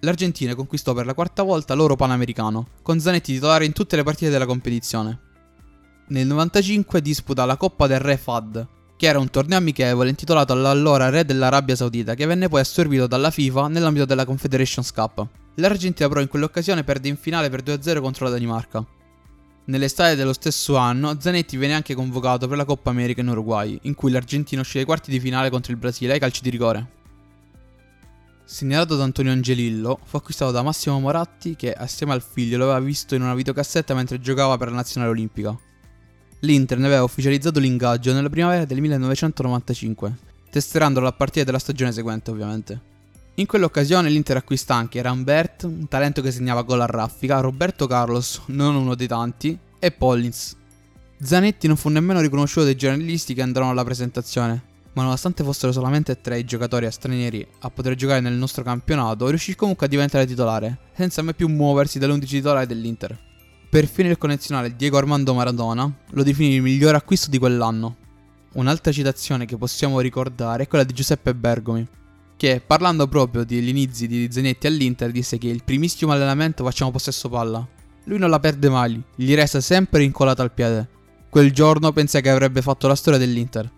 L'Argentina 0.00 0.54
conquistò 0.54 0.92
per 0.92 1.06
la 1.06 1.14
quarta 1.14 1.42
volta 1.42 1.74
l'oro 1.74 1.96
panamericano, 1.96 2.68
con 2.82 3.00
Zanetti 3.00 3.32
titolare 3.32 3.64
in 3.64 3.72
tutte 3.72 3.96
le 3.96 4.02
partite 4.04 4.30
della 4.30 4.46
competizione. 4.46 5.20
Nel 6.08 6.26
95 6.26 7.00
disputa 7.00 7.44
la 7.44 7.56
Coppa 7.56 7.86
del 7.86 8.00
Re 8.00 8.16
Fad, 8.16 8.68
che 9.04 9.10
era 9.10 9.18
un 9.18 9.28
torneo 9.28 9.58
amichevole 9.58 10.08
intitolato 10.08 10.54
all'allora 10.54 11.10
re 11.10 11.26
dell'Arabia 11.26 11.76
Saudita, 11.76 12.14
che 12.14 12.24
venne 12.24 12.48
poi 12.48 12.60
assorbito 12.60 13.06
dalla 13.06 13.30
FIFA 13.30 13.68
nell'ambito 13.68 14.06
della 14.06 14.24
Confederations 14.24 14.92
Cup. 14.92 15.26
L'Argentina 15.56 16.08
però 16.08 16.22
in 16.22 16.28
quell'occasione 16.28 16.84
perde 16.84 17.08
in 17.08 17.18
finale 17.18 17.50
per 17.50 17.62
2-0 17.62 18.00
contro 18.00 18.24
la 18.24 18.30
Danimarca. 18.30 18.82
Nell'estate 19.66 20.16
dello 20.16 20.32
stesso 20.32 20.76
anno, 20.76 21.20
Zanetti 21.20 21.58
viene 21.58 21.74
anche 21.74 21.94
convocato 21.94 22.48
per 22.48 22.56
la 22.56 22.64
Coppa 22.64 22.88
America 22.88 23.20
in 23.20 23.28
Uruguay, 23.28 23.78
in 23.82 23.94
cui 23.94 24.10
l'Argentina 24.10 24.62
uscì 24.62 24.78
ai 24.78 24.86
quarti 24.86 25.10
di 25.10 25.20
finale 25.20 25.50
contro 25.50 25.72
il 25.72 25.78
Brasile 25.78 26.14
ai 26.14 26.18
calci 26.18 26.40
di 26.40 26.48
rigore. 26.48 26.90
Segnalato 28.46 28.96
da 28.96 29.04
Antonio 29.04 29.32
Angelillo, 29.32 29.98
fu 30.02 30.16
acquistato 30.16 30.50
da 30.50 30.62
Massimo 30.62 30.98
Moratti 30.98 31.56
che, 31.56 31.74
assieme 31.74 32.14
al 32.14 32.22
figlio, 32.22 32.56
lo 32.56 32.64
aveva 32.64 32.80
visto 32.80 33.14
in 33.14 33.20
una 33.20 33.34
videocassetta 33.34 33.92
mentre 33.92 34.18
giocava 34.18 34.56
per 34.56 34.70
la 34.70 34.76
nazionale 34.76 35.12
olimpica 35.12 35.54
l'Inter 36.40 36.78
ne 36.78 36.86
aveva 36.86 37.02
ufficializzato 37.02 37.58
l'ingaggio 37.58 38.12
nella 38.12 38.28
primavera 38.28 38.64
del 38.64 38.80
1995, 38.80 40.16
testerandolo 40.50 41.06
a 41.06 41.12
partire 41.12 41.44
dalla 41.44 41.58
stagione 41.58 41.92
seguente 41.92 42.30
ovviamente. 42.30 42.92
In 43.36 43.46
quell'occasione 43.46 44.08
l'Inter 44.10 44.36
acquista 44.36 44.74
anche 44.74 45.02
Rambert, 45.02 45.64
un 45.64 45.88
talento 45.88 46.22
che 46.22 46.30
segnava 46.30 46.62
gol 46.62 46.82
a 46.82 46.86
raffica, 46.86 47.40
Roberto 47.40 47.88
Carlos, 47.88 48.42
non 48.46 48.76
uno 48.76 48.94
dei 48.94 49.08
tanti, 49.08 49.58
e 49.80 49.90
Pollins. 49.90 50.56
Zanetti 51.20 51.66
non 51.66 51.76
fu 51.76 51.88
nemmeno 51.88 52.20
riconosciuto 52.20 52.64
dai 52.64 52.76
giornalisti 52.76 53.34
che 53.34 53.42
andarono 53.42 53.72
alla 53.72 53.82
presentazione, 53.82 54.62
ma 54.92 55.02
nonostante 55.02 55.42
fossero 55.42 55.72
solamente 55.72 56.20
tre 56.20 56.38
i 56.38 56.44
giocatori 56.44 56.88
stranieri 56.90 57.44
a 57.60 57.70
poter 57.70 57.96
giocare 57.96 58.20
nel 58.20 58.34
nostro 58.34 58.62
campionato, 58.62 59.28
riuscì 59.28 59.56
comunque 59.56 59.86
a 59.86 59.88
diventare 59.88 60.26
titolare, 60.26 60.78
senza 60.94 61.22
mai 61.22 61.34
più 61.34 61.48
muoversi 61.48 61.98
dall'11 61.98 62.26
titolare 62.26 62.66
dell'Inter. 62.66 63.18
Perfino 63.74 64.08
il 64.08 64.18
connazionale 64.18 64.76
Diego 64.76 64.98
Armando 64.98 65.34
Maradona 65.34 65.92
lo 66.10 66.22
definì 66.22 66.54
il 66.54 66.62
miglior 66.62 66.94
acquisto 66.94 67.28
di 67.28 67.40
quell'anno. 67.40 67.96
Un'altra 68.52 68.92
citazione 68.92 69.46
che 69.46 69.56
possiamo 69.56 69.98
ricordare 69.98 70.62
è 70.62 70.68
quella 70.68 70.84
di 70.84 70.92
Giuseppe 70.92 71.34
Bergomi, 71.34 71.84
che 72.36 72.62
parlando 72.64 73.08
proprio 73.08 73.42
degli 73.42 73.66
inizi 73.66 74.06
di 74.06 74.28
Zanetti 74.30 74.68
all'Inter 74.68 75.10
disse 75.10 75.38
che 75.38 75.48
il 75.48 75.64
primissimo 75.64 76.12
allenamento 76.12 76.62
facciamo 76.62 76.92
possesso 76.92 77.28
palla. 77.28 77.66
Lui 78.04 78.16
non 78.20 78.30
la 78.30 78.38
perde 78.38 78.68
mai, 78.68 79.02
gli 79.16 79.34
resta 79.34 79.60
sempre 79.60 80.04
incolata 80.04 80.44
al 80.44 80.52
piede. 80.52 80.88
Quel 81.28 81.50
giorno 81.50 81.90
pensai 81.90 82.22
che 82.22 82.30
avrebbe 82.30 82.62
fatto 82.62 82.86
la 82.86 82.94
storia 82.94 83.18
dell'Inter. 83.18 83.68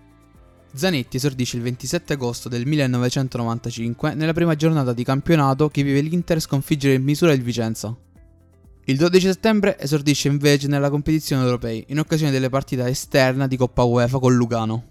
Zanetti 0.74 1.16
esordisce 1.16 1.56
il 1.56 1.62
27 1.62 2.12
agosto 2.12 2.50
del 2.50 2.66
1995 2.66 4.12
nella 4.12 4.34
prima 4.34 4.56
giornata 4.56 4.92
di 4.92 5.04
campionato 5.04 5.70
che 5.70 5.82
vive 5.82 6.02
l'Inter 6.02 6.38
sconfiggere 6.38 6.92
in 6.92 7.02
misura 7.02 7.32
il 7.32 7.40
Vicenza. 7.40 7.96
Il 8.88 8.98
12 8.98 9.26
settembre 9.26 9.76
esordisce 9.80 10.28
invece 10.28 10.68
nella 10.68 10.90
competizione 10.90 11.42
europea 11.42 11.82
in 11.88 11.98
occasione 11.98 12.30
delle 12.30 12.48
partite 12.48 12.86
esterna 12.86 13.48
di 13.48 13.56
Coppa 13.56 13.82
UEFA 13.82 14.20
con 14.20 14.32
Lugano. 14.36 14.84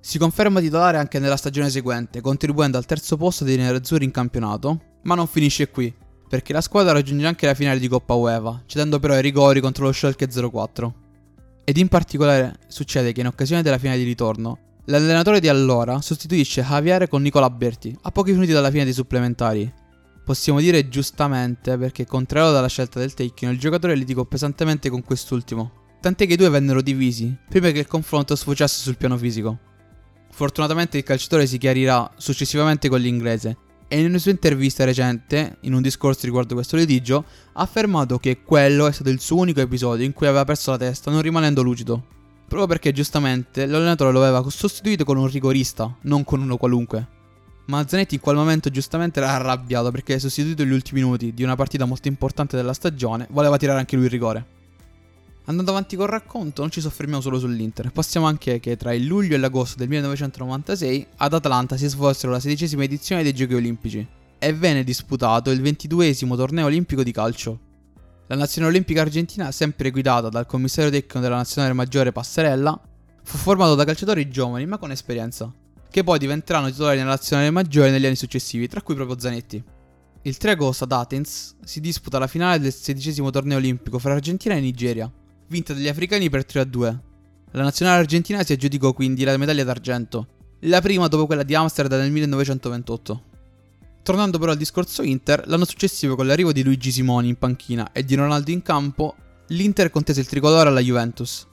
Si 0.00 0.18
conferma 0.18 0.58
titolare 0.58 0.98
anche 0.98 1.20
nella 1.20 1.36
stagione 1.36 1.70
seguente, 1.70 2.20
contribuendo 2.20 2.78
al 2.78 2.84
terzo 2.84 3.16
posto 3.16 3.44
dei 3.44 3.58
nerazzurri 3.58 4.04
in 4.04 4.10
campionato, 4.10 4.98
ma 5.04 5.14
non 5.14 5.28
finisce 5.28 5.70
qui, 5.70 5.94
perché 6.28 6.52
la 6.52 6.60
squadra 6.60 6.94
raggiunge 6.94 7.26
anche 7.26 7.46
la 7.46 7.54
finale 7.54 7.78
di 7.78 7.86
Coppa 7.86 8.14
UEFA, 8.14 8.64
cedendo 8.66 8.98
però 8.98 9.14
ai 9.14 9.22
rigori 9.22 9.60
contro 9.60 9.84
lo 9.84 9.92
Schalke 9.92 10.26
04. 10.26 10.94
Ed 11.62 11.76
in 11.76 11.86
particolare 11.86 12.56
succede 12.66 13.12
che 13.12 13.20
in 13.20 13.28
occasione 13.28 13.62
della 13.62 13.78
finale 13.78 13.98
di 13.98 14.04
ritorno, 14.04 14.58
l'allenatore 14.86 15.38
di 15.38 15.46
allora 15.46 16.00
sostituisce 16.00 16.64
Javier 16.64 17.06
con 17.06 17.22
Nicola 17.22 17.50
Berti, 17.50 17.96
a 18.02 18.10
pochi 18.10 18.32
minuti 18.32 18.50
dalla 18.50 18.72
fine 18.72 18.82
dei 18.82 18.92
supplementari. 18.92 19.84
Possiamo 20.26 20.58
dire 20.58 20.88
giustamente 20.88 21.78
perché, 21.78 22.04
contrario 22.04 22.50
dalla 22.50 22.66
scelta 22.66 22.98
del 22.98 23.14
tecnico, 23.14 23.54
il 23.54 23.60
giocatore 23.60 23.94
litigò 23.94 24.24
pesantemente 24.24 24.90
con 24.90 25.04
quest'ultimo, 25.04 25.70
tant'è 26.00 26.26
che 26.26 26.32
i 26.32 26.36
due 26.36 26.48
vennero 26.48 26.82
divisi, 26.82 27.32
prima 27.48 27.70
che 27.70 27.78
il 27.78 27.86
confronto 27.86 28.34
sfociasse 28.34 28.82
sul 28.82 28.96
piano 28.96 29.16
fisico. 29.16 29.56
Fortunatamente 30.32 30.96
il 30.96 31.04
calciatore 31.04 31.46
si 31.46 31.58
chiarirà 31.58 32.10
successivamente 32.16 32.88
con 32.88 32.98
l'inglese 32.98 33.56
e 33.86 34.00
in 34.00 34.06
una 34.06 34.18
sua 34.18 34.32
intervista 34.32 34.84
recente, 34.84 35.58
in 35.60 35.74
un 35.74 35.80
discorso 35.80 36.22
riguardo 36.24 36.54
questo 36.54 36.74
litigio, 36.74 37.24
ha 37.52 37.62
affermato 37.62 38.18
che 38.18 38.42
quello 38.42 38.88
è 38.88 38.92
stato 38.92 39.10
il 39.10 39.20
suo 39.20 39.36
unico 39.36 39.60
episodio 39.60 40.04
in 40.04 40.12
cui 40.12 40.26
aveva 40.26 40.44
perso 40.44 40.72
la 40.72 40.78
testa 40.78 41.08
non 41.12 41.22
rimanendo 41.22 41.62
lucido. 41.62 42.04
Proprio 42.48 42.66
perché 42.66 42.90
giustamente 42.90 43.64
l'allenatore 43.64 44.10
lo 44.10 44.24
aveva 44.24 44.44
sostituito 44.50 45.04
con 45.04 45.18
un 45.18 45.28
rigorista, 45.28 45.96
non 46.00 46.24
con 46.24 46.40
uno 46.40 46.56
qualunque. 46.56 47.14
Ma 47.66 47.86
Zanetti 47.86 48.14
in 48.14 48.20
quel 48.20 48.36
momento 48.36 48.70
giustamente 48.70 49.18
era 49.18 49.32
arrabbiato 49.32 49.90
perché 49.90 50.18
sostituito 50.20 50.64
gli 50.64 50.70
ultimi 50.70 51.02
minuti 51.02 51.34
di 51.34 51.42
una 51.42 51.56
partita 51.56 51.84
molto 51.84 52.06
importante 52.06 52.56
della 52.56 52.72
stagione, 52.72 53.26
voleva 53.30 53.56
tirare 53.56 53.80
anche 53.80 53.96
lui 53.96 54.04
il 54.04 54.10
rigore. 54.10 54.54
Andando 55.46 55.70
avanti 55.72 55.96
col 55.96 56.08
racconto, 56.08 56.60
non 56.60 56.70
ci 56.70 56.80
soffermiamo 56.80 57.20
solo 57.20 57.38
sull'Inter, 57.38 57.90
passiamo 57.90 58.26
anche 58.26 58.60
che 58.60 58.76
tra 58.76 58.92
il 58.92 59.04
luglio 59.04 59.34
e 59.34 59.38
l'agosto 59.38 59.78
del 59.78 59.88
1996 59.88 61.06
ad 61.16 61.34
Atlanta 61.34 61.76
si 61.76 61.86
svolsero 61.88 62.32
la 62.32 62.40
sedicesima 62.40 62.84
edizione 62.84 63.22
dei 63.22 63.34
Giochi 63.34 63.54
Olimpici 63.54 64.06
e 64.38 64.52
venne 64.52 64.84
disputato 64.84 65.50
il 65.50 65.60
ventiduesimo 65.60 66.36
torneo 66.36 66.66
olimpico 66.66 67.02
di 67.02 67.12
calcio. 67.12 67.58
La 68.28 68.36
nazionale 68.36 68.74
olimpica 68.74 69.02
argentina, 69.02 69.50
sempre 69.52 69.90
guidata 69.90 70.28
dal 70.28 70.46
commissario 70.46 70.90
tecnico 70.90 71.20
della 71.20 71.36
nazionale 71.36 71.74
maggiore 71.74 72.12
Passerella, 72.12 72.80
fu 73.22 73.36
formato 73.36 73.74
da 73.74 73.84
calciatori 73.84 74.28
giovani 74.28 74.66
ma 74.66 74.78
con 74.78 74.90
esperienza, 74.90 75.52
che 75.96 76.04
poi 76.04 76.18
diventeranno 76.18 76.68
titolari 76.68 76.98
nella 76.98 77.12
nazionale 77.12 77.50
maggiore 77.50 77.90
negli 77.90 78.04
anni 78.04 78.16
successivi, 78.16 78.68
tra 78.68 78.82
cui 78.82 78.94
proprio 78.94 79.18
Zanetti. 79.18 79.64
Il 80.24 80.36
3 80.36 80.50
agosto 80.50 80.84
ad 80.84 80.92
Athens 80.92 81.56
si 81.64 81.80
disputa 81.80 82.18
la 82.18 82.26
finale 82.26 82.58
del 82.60 82.74
sedicesimo 82.74 83.30
torneo 83.30 83.56
olimpico 83.56 83.98
fra 83.98 84.12
Argentina 84.12 84.54
e 84.54 84.60
Nigeria, 84.60 85.10
vinta 85.48 85.72
dagli 85.72 85.88
africani 85.88 86.28
per 86.28 86.44
3 86.44 86.60
a 86.60 86.64
2. 86.64 87.00
La 87.52 87.62
nazionale 87.62 88.00
argentina 88.00 88.42
si 88.42 88.52
aggiudicò 88.52 88.92
quindi 88.92 89.24
la 89.24 89.38
medaglia 89.38 89.64
d'argento, 89.64 90.26
la 90.60 90.82
prima 90.82 91.08
dopo 91.08 91.24
quella 91.24 91.44
di 91.44 91.54
Amsterdam 91.54 92.00
nel 92.00 92.12
1928. 92.12 93.22
Tornando 94.02 94.38
però 94.38 94.52
al 94.52 94.58
discorso 94.58 95.02
Inter, 95.02 95.44
l'anno 95.46 95.64
successivo 95.64 96.14
con 96.14 96.26
l'arrivo 96.26 96.52
di 96.52 96.62
Luigi 96.62 96.92
Simoni 96.92 97.28
in 97.28 97.36
panchina 97.36 97.92
e 97.92 98.04
di 98.04 98.16
Ronaldo 98.16 98.50
in 98.50 98.60
campo, 98.60 99.14
l'Inter 99.46 99.88
contese 99.88 100.20
il 100.20 100.26
tricolore 100.26 100.68
alla 100.68 100.80
Juventus. 100.80 101.46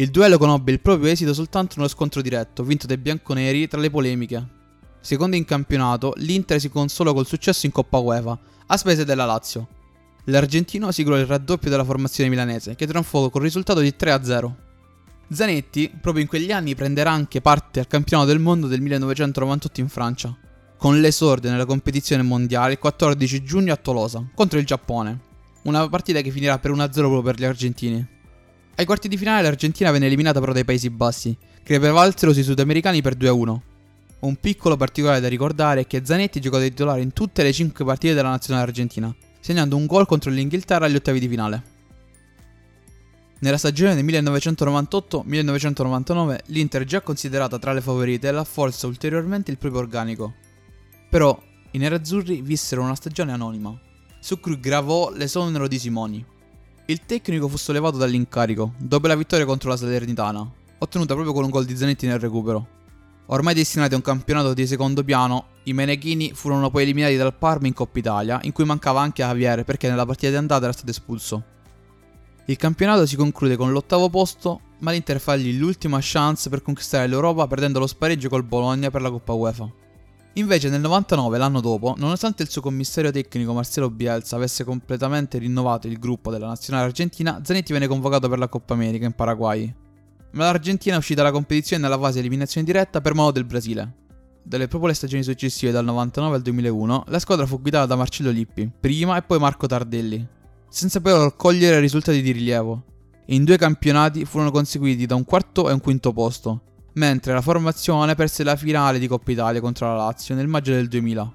Il 0.00 0.10
duello 0.10 0.38
conobbe 0.38 0.72
il 0.72 0.80
proprio 0.80 1.10
esito 1.10 1.34
soltanto 1.34 1.74
nello 1.76 1.88
scontro 1.88 2.22
diretto, 2.22 2.64
vinto 2.64 2.86
dai 2.86 2.96
bianconeri 2.96 3.68
tra 3.68 3.80
le 3.80 3.90
polemiche. 3.90 4.46
Secondo 5.00 5.36
in 5.36 5.44
campionato, 5.44 6.14
l'Inter 6.16 6.58
si 6.58 6.70
consolò 6.70 7.12
col 7.12 7.26
successo 7.26 7.66
in 7.66 7.72
Coppa 7.72 7.98
UEFA, 7.98 8.38
a 8.66 8.76
spese 8.76 9.04
della 9.04 9.26
Lazio, 9.26 9.68
L'argentino 10.24 10.92
siglò 10.92 11.16
il 11.16 11.26
raddoppio 11.26 11.70
della 11.70 11.84
formazione 11.84 12.28
milanese, 12.30 12.74
che 12.76 12.86
trionfò 12.86 13.30
con 13.30 13.40
il 13.40 13.46
risultato 13.46 13.80
di 13.80 13.94
3-0. 13.98 14.52
Zanetti, 15.32 15.90
proprio 16.00 16.22
in 16.22 16.28
quegli 16.28 16.52
anni, 16.52 16.74
prenderà 16.74 17.10
anche 17.10 17.40
parte 17.40 17.80
al 17.80 17.86
campionato 17.86 18.28
del 18.28 18.38
mondo 18.38 18.66
del 18.66 18.80
1998 18.80 19.80
in 19.80 19.88
Francia, 19.88 20.36
con 20.76 21.00
l'esordio 21.00 21.50
nella 21.50 21.64
competizione 21.64 22.22
mondiale 22.22 22.72
il 22.72 22.78
14 22.78 23.42
giugno 23.42 23.72
a 23.72 23.76
Tolosa, 23.76 24.24
contro 24.34 24.58
il 24.58 24.66
Giappone. 24.66 25.28
Una 25.62 25.88
partita 25.88 26.20
che 26.20 26.30
finirà 26.30 26.58
per 26.58 26.72
1-0 26.72 26.90
proprio 26.90 27.22
per 27.22 27.36
gli 27.36 27.44
argentini. 27.44 28.18
Ai 28.80 28.86
quarti 28.86 29.08
di 29.08 29.18
finale 29.18 29.42
l'Argentina 29.42 29.90
venne 29.90 30.06
eliminata 30.06 30.40
però 30.40 30.54
dai 30.54 30.64
Paesi 30.64 30.88
Bassi, 30.88 31.36
che 31.62 31.78
prevalsero 31.78 32.32
sui 32.32 32.42
sudamericani 32.42 33.02
per 33.02 33.14
2-1. 33.14 33.58
Un 34.20 34.36
piccolo 34.36 34.78
particolare 34.78 35.20
da 35.20 35.28
ricordare 35.28 35.82
è 35.82 35.86
che 35.86 36.00
Zanetti 36.02 36.40
giocò 36.40 36.56
da 36.56 36.64
titolare 36.64 37.02
in 37.02 37.12
tutte 37.12 37.42
le 37.42 37.52
5 37.52 37.84
partite 37.84 38.14
della 38.14 38.30
nazionale 38.30 38.66
argentina, 38.66 39.14
segnando 39.38 39.76
un 39.76 39.84
gol 39.84 40.06
contro 40.06 40.30
l'Inghilterra 40.30 40.86
agli 40.86 40.94
ottavi 40.94 41.20
di 41.20 41.28
finale. 41.28 41.62
Nella 43.40 43.58
stagione 43.58 43.94
del 43.94 44.06
1998-1999 44.06 46.38
l'Inter 46.46 46.84
già 46.84 47.02
considerata 47.02 47.58
tra 47.58 47.74
le 47.74 47.82
favorite 47.82 48.30
rafforza 48.30 48.86
ulteriormente 48.86 49.50
il 49.50 49.58
proprio 49.58 49.82
organico. 49.82 50.32
Però 51.10 51.38
i 51.72 51.76
nerazzurri 51.76 52.40
vissero 52.40 52.80
una 52.80 52.94
stagione 52.94 53.32
anonima, 53.32 53.78
su 54.20 54.40
cui 54.40 54.58
gravò 54.58 55.10
l'esonero 55.10 55.68
di 55.68 55.78
Simoni. 55.78 56.24
Il 56.90 57.02
tecnico 57.06 57.46
fu 57.46 57.56
sollevato 57.56 57.98
dall'incarico 57.98 58.72
dopo 58.76 59.06
la 59.06 59.14
vittoria 59.14 59.46
contro 59.46 59.68
la 59.68 59.76
Salernitana, 59.76 60.44
ottenuta 60.78 61.14
proprio 61.14 61.32
con 61.32 61.44
un 61.44 61.50
gol 61.50 61.64
di 61.64 61.76
Zanetti 61.76 62.04
nel 62.04 62.18
recupero. 62.18 62.66
Ormai 63.26 63.54
destinati 63.54 63.92
a 63.92 63.96
un 63.96 64.02
campionato 64.02 64.52
di 64.54 64.66
secondo 64.66 65.04
piano, 65.04 65.50
i 65.62 65.72
Menechini 65.72 66.32
furono 66.34 66.68
poi 66.68 66.82
eliminati 66.82 67.14
dal 67.14 67.32
Parma 67.32 67.68
in 67.68 67.74
Coppa 67.74 68.00
Italia, 68.00 68.40
in 68.42 68.50
cui 68.50 68.64
mancava 68.64 69.00
anche 69.00 69.22
Javier 69.22 69.62
perché 69.62 69.88
nella 69.88 70.04
partita 70.04 70.30
di 70.30 70.36
andata 70.38 70.64
era 70.64 70.72
stato 70.72 70.90
espulso. 70.90 71.44
Il 72.46 72.56
campionato 72.56 73.06
si 73.06 73.14
conclude 73.14 73.54
con 73.54 73.70
l'ottavo 73.70 74.10
posto, 74.10 74.60
ma 74.80 74.90
l'Inter 74.90 75.20
fagli 75.20 75.56
l'ultima 75.56 76.00
chance 76.00 76.50
per 76.50 76.60
conquistare 76.60 77.06
l'Europa 77.06 77.46
perdendo 77.46 77.78
lo 77.78 77.86
spareggio 77.86 78.28
col 78.28 78.42
Bologna 78.42 78.90
per 78.90 79.02
la 79.02 79.12
Coppa 79.12 79.32
UEFA. 79.32 79.70
Invece 80.34 80.68
nel 80.68 80.80
99, 80.80 81.38
l'anno 81.38 81.60
dopo, 81.60 81.94
nonostante 81.98 82.44
il 82.44 82.50
suo 82.50 82.62
commissario 82.62 83.10
tecnico 83.10 83.52
Marcelo 83.52 83.90
Bielsa 83.90 84.36
avesse 84.36 84.62
completamente 84.62 85.38
rinnovato 85.38 85.88
il 85.88 85.98
gruppo 85.98 86.30
della 86.30 86.46
nazionale 86.46 86.86
argentina, 86.86 87.40
Zanetti 87.42 87.72
venne 87.72 87.88
convocato 87.88 88.28
per 88.28 88.38
la 88.38 88.48
Coppa 88.48 88.74
America 88.74 89.04
in 89.04 89.12
Paraguay, 89.12 89.74
ma 90.32 90.44
l'Argentina 90.44 90.96
uscì 90.96 91.14
dalla 91.14 91.32
competizione 91.32 91.82
nella 91.82 91.98
fase 91.98 92.20
eliminazione 92.20 92.64
diretta 92.64 93.00
per 93.00 93.14
modo 93.14 93.32
del 93.32 93.44
Brasile. 93.44 93.94
Dalle 94.42 94.68
proprio 94.68 94.90
le 94.90 94.96
stagioni 94.96 95.24
successive, 95.24 95.72
dal 95.72 95.84
99 95.84 96.36
al 96.36 96.42
2001, 96.42 97.04
la 97.08 97.18
squadra 97.18 97.44
fu 97.44 97.60
guidata 97.60 97.86
da 97.86 97.96
Marcello 97.96 98.30
Lippi, 98.30 98.70
prima 98.78 99.16
e 99.16 99.22
poi 99.22 99.40
Marco 99.40 99.66
Tardelli, 99.66 100.26
senza 100.68 101.00
però 101.00 101.24
raccogliere 101.24 101.80
risultati 101.80 102.22
di 102.22 102.30
rilievo. 102.30 102.84
In 103.26 103.44
due 103.44 103.56
campionati 103.56 104.24
furono 104.24 104.52
conseguiti 104.52 105.06
da 105.06 105.16
un 105.16 105.24
quarto 105.24 105.68
e 105.68 105.72
un 105.72 105.80
quinto 105.80 106.12
posto, 106.12 106.62
mentre 106.94 107.32
la 107.32 107.40
formazione 107.40 108.14
perse 108.14 108.42
la 108.42 108.56
finale 108.56 108.98
di 108.98 109.06
Coppa 109.06 109.30
Italia 109.30 109.60
contro 109.60 109.86
la 109.86 109.96
Lazio 110.04 110.34
nel 110.34 110.48
maggio 110.48 110.72
del 110.72 110.88
2000. 110.88 111.34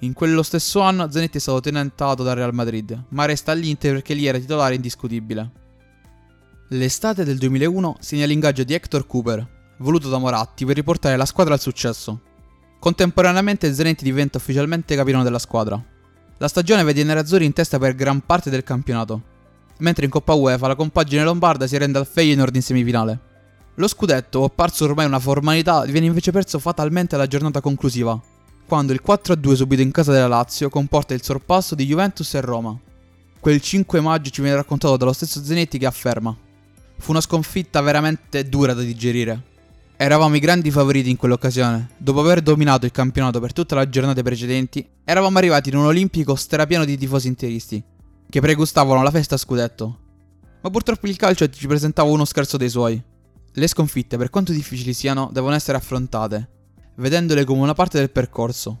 In 0.00 0.12
quello 0.12 0.42
stesso 0.42 0.80
anno 0.80 1.10
Zanetti 1.10 1.38
è 1.38 1.40
stato 1.40 1.60
tenentato 1.60 2.22
dal 2.22 2.36
Real 2.36 2.52
Madrid, 2.52 3.04
ma 3.10 3.24
resta 3.24 3.52
all'Inter 3.52 3.94
perché 3.94 4.14
lì 4.14 4.26
era 4.26 4.38
titolare 4.38 4.74
indiscutibile. 4.74 5.50
L'estate 6.68 7.24
del 7.24 7.38
2001 7.38 7.96
segna 8.00 8.26
l'ingaggio 8.26 8.64
di 8.64 8.74
Hector 8.74 9.06
Cooper, 9.06 9.46
voluto 9.78 10.08
da 10.08 10.18
Moratti 10.18 10.64
per 10.64 10.74
riportare 10.74 11.16
la 11.16 11.24
squadra 11.24 11.54
al 11.54 11.60
successo. 11.60 12.20
Contemporaneamente 12.78 13.72
Zanetti 13.72 14.04
diventa 14.04 14.38
ufficialmente 14.38 14.94
capitano 14.94 15.22
della 15.22 15.38
squadra. 15.38 15.82
La 16.38 16.48
stagione 16.48 16.82
vede 16.82 17.00
i 17.00 17.04
nerazzurri 17.04 17.44
in 17.44 17.52
testa 17.52 17.78
per 17.78 17.94
gran 17.94 18.20
parte 18.20 18.50
del 18.50 18.62
campionato, 18.62 19.22
mentre 19.78 20.04
in 20.04 20.10
Coppa 20.10 20.34
UEFA 20.34 20.66
la 20.66 20.74
compagine 20.74 21.24
lombarda 21.24 21.66
si 21.66 21.78
rende 21.78 21.98
al 21.98 22.06
Feyenoord 22.06 22.54
in 22.54 22.62
semifinale. 22.62 23.20
Lo 23.76 23.88
scudetto, 23.88 24.44
apparso 24.44 24.84
ormai 24.84 25.06
una 25.06 25.18
formalità, 25.18 25.82
viene 25.84 26.06
invece 26.06 26.30
perso 26.30 26.60
fatalmente 26.60 27.16
alla 27.16 27.26
giornata 27.26 27.60
conclusiva, 27.60 28.20
quando 28.66 28.92
il 28.92 29.02
4-2 29.04 29.54
subito 29.54 29.82
in 29.82 29.90
casa 29.90 30.12
della 30.12 30.28
Lazio 30.28 30.68
comporta 30.68 31.12
il 31.12 31.22
sorpasso 31.22 31.74
di 31.74 31.84
Juventus 31.84 32.34
e 32.34 32.40
Roma. 32.40 32.78
Quel 33.40 33.60
5 33.60 34.00
maggio 34.00 34.30
ci 34.30 34.40
viene 34.42 34.56
raccontato 34.56 34.96
dallo 34.96 35.12
stesso 35.12 35.42
Zanetti 35.42 35.76
che 35.76 35.86
afferma 35.86 36.34
Fu 36.96 37.10
una 37.10 37.20
sconfitta 37.20 37.80
veramente 37.80 38.48
dura 38.48 38.72
da 38.72 38.82
digerire. 38.82 39.42
Eravamo 39.96 40.36
i 40.36 40.40
grandi 40.40 40.70
favoriti 40.70 41.10
in 41.10 41.16
quell'occasione. 41.16 41.90
Dopo 41.96 42.20
aver 42.20 42.40
dominato 42.40 42.86
il 42.86 42.92
campionato 42.92 43.40
per 43.40 43.52
tutte 43.52 43.74
le 43.74 43.88
giornate 43.88 44.22
precedenti, 44.22 44.88
eravamo 45.04 45.36
arrivati 45.38 45.68
in 45.68 45.76
un 45.76 45.86
olimpico 45.86 46.34
strapieno 46.36 46.84
di 46.84 46.96
tifosi 46.96 47.26
interisti, 47.26 47.82
che 48.30 48.40
pregustavano 48.40 49.02
la 49.02 49.10
festa 49.10 49.34
a 49.34 49.38
scudetto. 49.38 49.98
Ma 50.62 50.70
purtroppo 50.70 51.06
il 51.06 51.16
calcio 51.16 51.48
ci 51.50 51.66
presentava 51.66 52.08
uno 52.08 52.24
scherzo 52.24 52.56
dei 52.56 52.70
suoi. 52.70 53.02
Le 53.56 53.68
sconfitte, 53.68 54.16
per 54.16 54.30
quanto 54.30 54.50
difficili 54.50 54.92
siano, 54.92 55.30
devono 55.32 55.54
essere 55.54 55.76
affrontate, 55.76 56.48
vedendole 56.96 57.44
come 57.44 57.60
una 57.60 57.72
parte 57.72 57.98
del 57.98 58.10
percorso. 58.10 58.80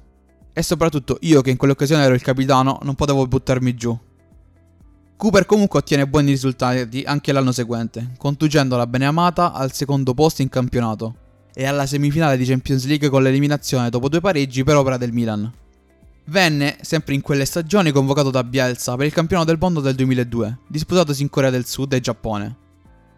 E 0.52 0.62
soprattutto 0.64 1.18
io, 1.20 1.42
che 1.42 1.50
in 1.50 1.56
quell'occasione 1.56 2.02
ero 2.02 2.14
il 2.14 2.22
capitano, 2.22 2.80
non 2.82 2.96
potevo 2.96 3.24
buttarmi 3.24 3.74
giù. 3.76 3.96
Cooper 5.16 5.46
comunque 5.46 5.78
ottiene 5.78 6.08
buoni 6.08 6.30
risultati 6.30 7.04
anche 7.06 7.30
l'anno 7.30 7.52
seguente, 7.52 8.14
conducendo 8.18 8.76
la 8.76 8.88
Beneamata 8.88 9.52
al 9.52 9.72
secondo 9.72 10.12
posto 10.12 10.42
in 10.42 10.48
campionato 10.48 11.14
e 11.54 11.66
alla 11.66 11.86
semifinale 11.86 12.36
di 12.36 12.44
Champions 12.44 12.84
League 12.86 13.08
con 13.08 13.22
l'eliminazione 13.22 13.90
dopo 13.90 14.08
due 14.08 14.20
pareggi 14.20 14.64
per 14.64 14.74
opera 14.74 14.96
del 14.96 15.12
Milan. 15.12 15.52
Venne, 16.26 16.78
sempre 16.80 17.14
in 17.14 17.20
quelle 17.20 17.44
stagioni, 17.44 17.92
convocato 17.92 18.32
da 18.32 18.42
Bielsa 18.42 18.96
per 18.96 19.06
il 19.06 19.12
campionato 19.12 19.50
del 19.50 19.58
mondo 19.60 19.80
del 19.80 19.94
2002, 19.94 20.58
disputatosi 20.66 21.22
in 21.22 21.30
Corea 21.30 21.50
del 21.50 21.64
Sud 21.64 21.92
e 21.92 22.00
Giappone. 22.00 22.62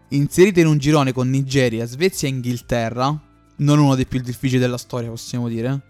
Inserito 0.09 0.61
in 0.61 0.67
un 0.67 0.77
girone 0.77 1.11
con 1.11 1.29
Nigeria, 1.29 1.85
Svezia 1.85 2.29
e 2.29 2.31
Inghilterra, 2.31 3.21
non 3.57 3.79
uno 3.79 3.95
dei 3.95 4.05
più 4.05 4.21
difficili 4.21 4.59
della 4.59 4.77
storia, 4.77 5.09
possiamo 5.09 5.49
dire, 5.49 5.81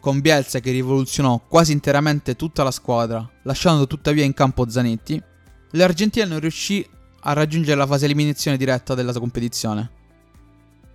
con 0.00 0.20
Bielsa 0.20 0.60
che 0.60 0.70
rivoluzionò 0.70 1.40
quasi 1.48 1.72
interamente 1.72 2.36
tutta 2.36 2.62
la 2.62 2.70
squadra, 2.70 3.28
lasciando 3.42 3.88
tuttavia 3.88 4.22
in 4.22 4.34
campo 4.34 4.68
Zanetti, 4.68 5.20
l'Argentina 5.72 6.24
non 6.26 6.38
riuscì 6.38 6.86
a 7.22 7.32
raggiungere 7.32 7.76
la 7.76 7.86
fase 7.86 8.04
eliminazione 8.04 8.56
diretta 8.56 8.94
della 8.94 9.12
competizione. 9.12 9.90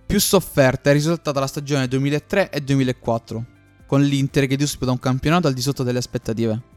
Più 0.06 0.18
sofferta 0.18 0.88
è 0.88 0.92
risultata 0.94 1.40
la 1.40 1.46
stagione 1.46 1.88
2003 1.88 2.48
e 2.48 2.60
2004, 2.62 3.44
con 3.86 4.02
l'Inter 4.02 4.46
che 4.46 4.56
disputa 4.56 4.92
un 4.92 4.98
campionato 4.98 5.46
al 5.46 5.52
di 5.52 5.60
sotto 5.60 5.82
delle 5.82 5.98
aspettative. 5.98 6.71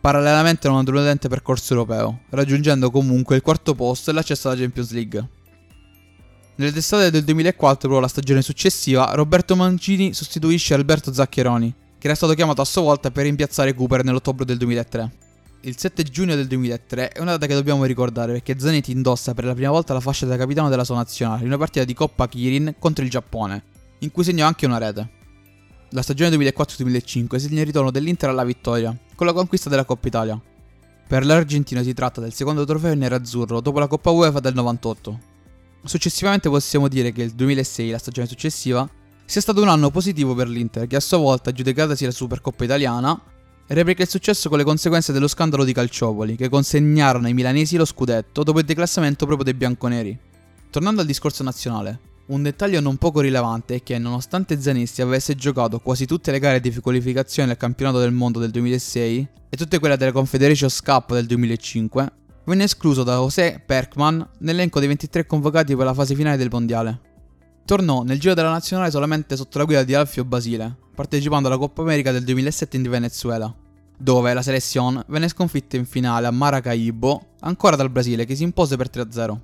Parallelamente 0.00 0.68
a 0.68 0.70
un 0.70 0.84
deludente 0.84 1.28
percorso 1.28 1.74
europeo, 1.74 2.20
raggiungendo 2.30 2.90
comunque 2.90 3.36
il 3.36 3.42
quarto 3.42 3.74
posto 3.74 4.10
e 4.10 4.12
l'accesso 4.12 4.48
alla 4.48 4.60
Champions 4.60 4.92
League. 4.92 5.28
Nell'estate 6.56 7.10
del 7.10 7.24
2004, 7.24 7.88
però 7.88 8.00
la 8.00 8.08
stagione 8.08 8.40
successiva, 8.40 9.12
Roberto 9.14 9.56
Mancini 9.56 10.14
sostituisce 10.14 10.74
Alberto 10.74 11.12
Zaccheroni, 11.12 11.74
che 11.98 12.06
era 12.06 12.14
stato 12.14 12.34
chiamato 12.34 12.62
a 12.62 12.64
sua 12.64 12.82
volta 12.82 13.10
per 13.10 13.24
rimpiazzare 13.24 13.74
Cooper 13.74 14.04
nell'ottobre 14.04 14.44
del 14.44 14.56
2003. 14.56 15.12
Il 15.62 15.76
7 15.76 16.04
giugno 16.04 16.34
del 16.36 16.46
2003 16.46 17.10
è 17.10 17.20
una 17.20 17.32
data 17.32 17.46
che 17.46 17.54
dobbiamo 17.54 17.84
ricordare 17.84 18.32
perché 18.32 18.58
Zanetti 18.58 18.92
indossa 18.92 19.34
per 19.34 19.44
la 19.44 19.54
prima 19.54 19.70
volta 19.70 19.92
la 19.92 20.00
fascia 20.00 20.24
da 20.24 20.36
capitano 20.36 20.68
della 20.68 20.84
sua 20.84 20.94
nazionale 20.94 21.40
in 21.40 21.48
una 21.48 21.58
partita 21.58 21.84
di 21.84 21.92
Coppa 21.92 22.28
Kirin 22.28 22.76
contro 22.78 23.02
il 23.02 23.10
Giappone, 23.10 23.64
in 23.98 24.12
cui 24.12 24.22
segnò 24.22 24.46
anche 24.46 24.64
una 24.64 24.78
rete. 24.78 25.15
La 25.90 26.02
stagione 26.02 26.34
2004-2005 26.36 27.36
segna 27.36 27.60
il 27.60 27.66
ritorno 27.66 27.92
dell'Inter 27.92 28.28
alla 28.28 28.42
vittoria, 28.42 28.94
con 29.14 29.24
la 29.24 29.32
conquista 29.32 29.70
della 29.70 29.84
Coppa 29.84 30.08
Italia. 30.08 30.40
Per 31.06 31.24
l'Argentina 31.24 31.80
si 31.84 31.94
tratta 31.94 32.20
del 32.20 32.32
secondo 32.32 32.64
trofeo 32.64 32.92
nerazzurro 32.94 33.60
dopo 33.60 33.78
la 33.78 33.86
Coppa 33.86 34.10
UEFA 34.10 34.40
del 34.40 34.54
98. 34.54 35.20
Successivamente 35.84 36.48
possiamo 36.48 36.88
dire 36.88 37.12
che 37.12 37.22
il 37.22 37.30
2006, 37.30 37.90
la 37.90 37.98
stagione 37.98 38.26
successiva, 38.26 38.88
sia 39.24 39.40
stato 39.40 39.62
un 39.62 39.68
anno 39.68 39.90
positivo 39.90 40.34
per 40.34 40.48
l'Inter, 40.48 40.88
che 40.88 40.96
a 40.96 41.00
sua 41.00 41.18
volta 41.18 41.50
aggiudicatasi 41.50 42.04
la 42.04 42.10
Supercoppa 42.10 42.64
italiana 42.64 43.20
replica 43.68 44.02
il 44.02 44.08
successo 44.08 44.48
con 44.48 44.58
le 44.58 44.64
conseguenze 44.64 45.12
dello 45.12 45.28
scandalo 45.28 45.62
di 45.62 45.72
Calciopoli, 45.72 46.34
che 46.34 46.48
consegnarono 46.48 47.28
ai 47.28 47.34
milanesi 47.34 47.76
lo 47.76 47.84
scudetto 47.84 48.42
dopo 48.42 48.58
il 48.58 48.64
declassamento 48.64 49.24
proprio 49.24 49.44
dei 49.44 49.54
bianconeri. 49.54 50.18
Tornando 50.68 51.00
al 51.00 51.06
discorso 51.06 51.44
nazionale, 51.44 52.00
un 52.26 52.42
dettaglio 52.42 52.80
non 52.80 52.96
poco 52.96 53.20
rilevante 53.20 53.76
è 53.76 53.82
che, 53.82 53.98
nonostante 53.98 54.60
Zanissi 54.60 55.00
avesse 55.00 55.36
giocato 55.36 55.78
quasi 55.78 56.06
tutte 56.06 56.32
le 56.32 56.40
gare 56.40 56.60
di 56.60 56.74
qualificazione 56.80 57.52
al 57.52 57.56
campionato 57.56 58.00
del 58.00 58.10
mondo 58.10 58.40
del 58.40 58.50
2006 58.50 59.28
e 59.48 59.56
tutte 59.56 59.78
quelle 59.78 59.96
della 59.96 60.10
Confederation 60.10 60.68
Cup 60.84 61.12
del 61.12 61.26
2005, 61.26 62.12
venne 62.44 62.64
escluso 62.64 63.04
da 63.04 63.14
José 63.14 63.62
Perkman 63.64 64.28
nell'elenco 64.38 64.80
dei 64.80 64.88
23 64.88 65.24
convocati 65.24 65.76
per 65.76 65.84
la 65.84 65.94
fase 65.94 66.16
finale 66.16 66.36
del 66.36 66.48
mondiale. 66.50 67.00
Tornò 67.64 68.02
nel 68.02 68.18
giro 68.18 68.34
della 68.34 68.50
nazionale 68.50 68.90
solamente 68.90 69.36
sotto 69.36 69.58
la 69.58 69.64
guida 69.64 69.84
di 69.84 69.94
Alfio 69.94 70.24
Basile, 70.24 70.76
partecipando 70.94 71.46
alla 71.46 71.58
Coppa 71.58 71.82
America 71.82 72.10
del 72.10 72.24
2007 72.24 72.76
in 72.76 72.82
Venezuela, 72.82 73.54
dove 73.96 74.34
la 74.34 74.42
selezione 74.42 75.04
venne 75.06 75.28
sconfitta 75.28 75.76
in 75.76 75.86
finale 75.86 76.26
a 76.26 76.32
Maracaibo 76.32 77.34
ancora 77.40 77.76
dal 77.76 77.90
Brasile 77.90 78.24
che 78.24 78.34
si 78.34 78.42
impose 78.42 78.76
per 78.76 78.90
3-0. 78.92 79.38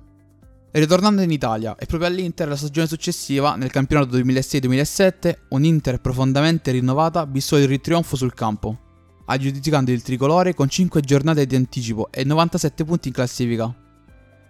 Ritornando 0.75 1.21
in 1.21 1.29
Italia 1.29 1.75
e 1.77 1.85
proprio 1.85 2.09
all'Inter 2.09 2.47
la 2.47 2.55
stagione 2.55 2.87
successiva, 2.87 3.55
nel 3.55 3.69
campionato 3.69 4.17
2006-2007, 4.17 5.35
un'Inter 5.49 6.01
profondamente 6.01 6.71
rinnovata 6.71 7.27
bissò 7.27 7.59
il 7.59 7.67
ritrionfo 7.67 8.15
sul 8.15 8.33
campo, 8.33 8.79
aggiudicando 9.25 9.91
il 9.91 10.01
tricolore 10.01 10.55
con 10.55 10.67
5 10.67 11.01
giornate 11.01 11.45
di 11.45 11.55
anticipo 11.55 12.07
e 12.09 12.23
97 12.23 12.85
punti 12.85 13.09
in 13.09 13.13
classifica. 13.13 13.71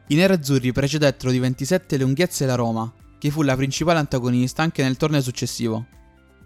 I 0.07 0.15
nerazzurri 0.15 0.71
precedettero 0.71 1.29
di 1.29 1.39
27 1.39 1.97
le 1.97 2.05
Unghiezze 2.05 2.45
e 2.45 2.47
la 2.47 2.55
Roma, 2.55 2.89
che 3.17 3.29
fu 3.29 3.41
la 3.41 3.57
principale 3.57 3.99
antagonista 3.99 4.61
anche 4.63 4.81
nel 4.81 4.95
torneo 4.95 5.21
successivo. 5.21 5.85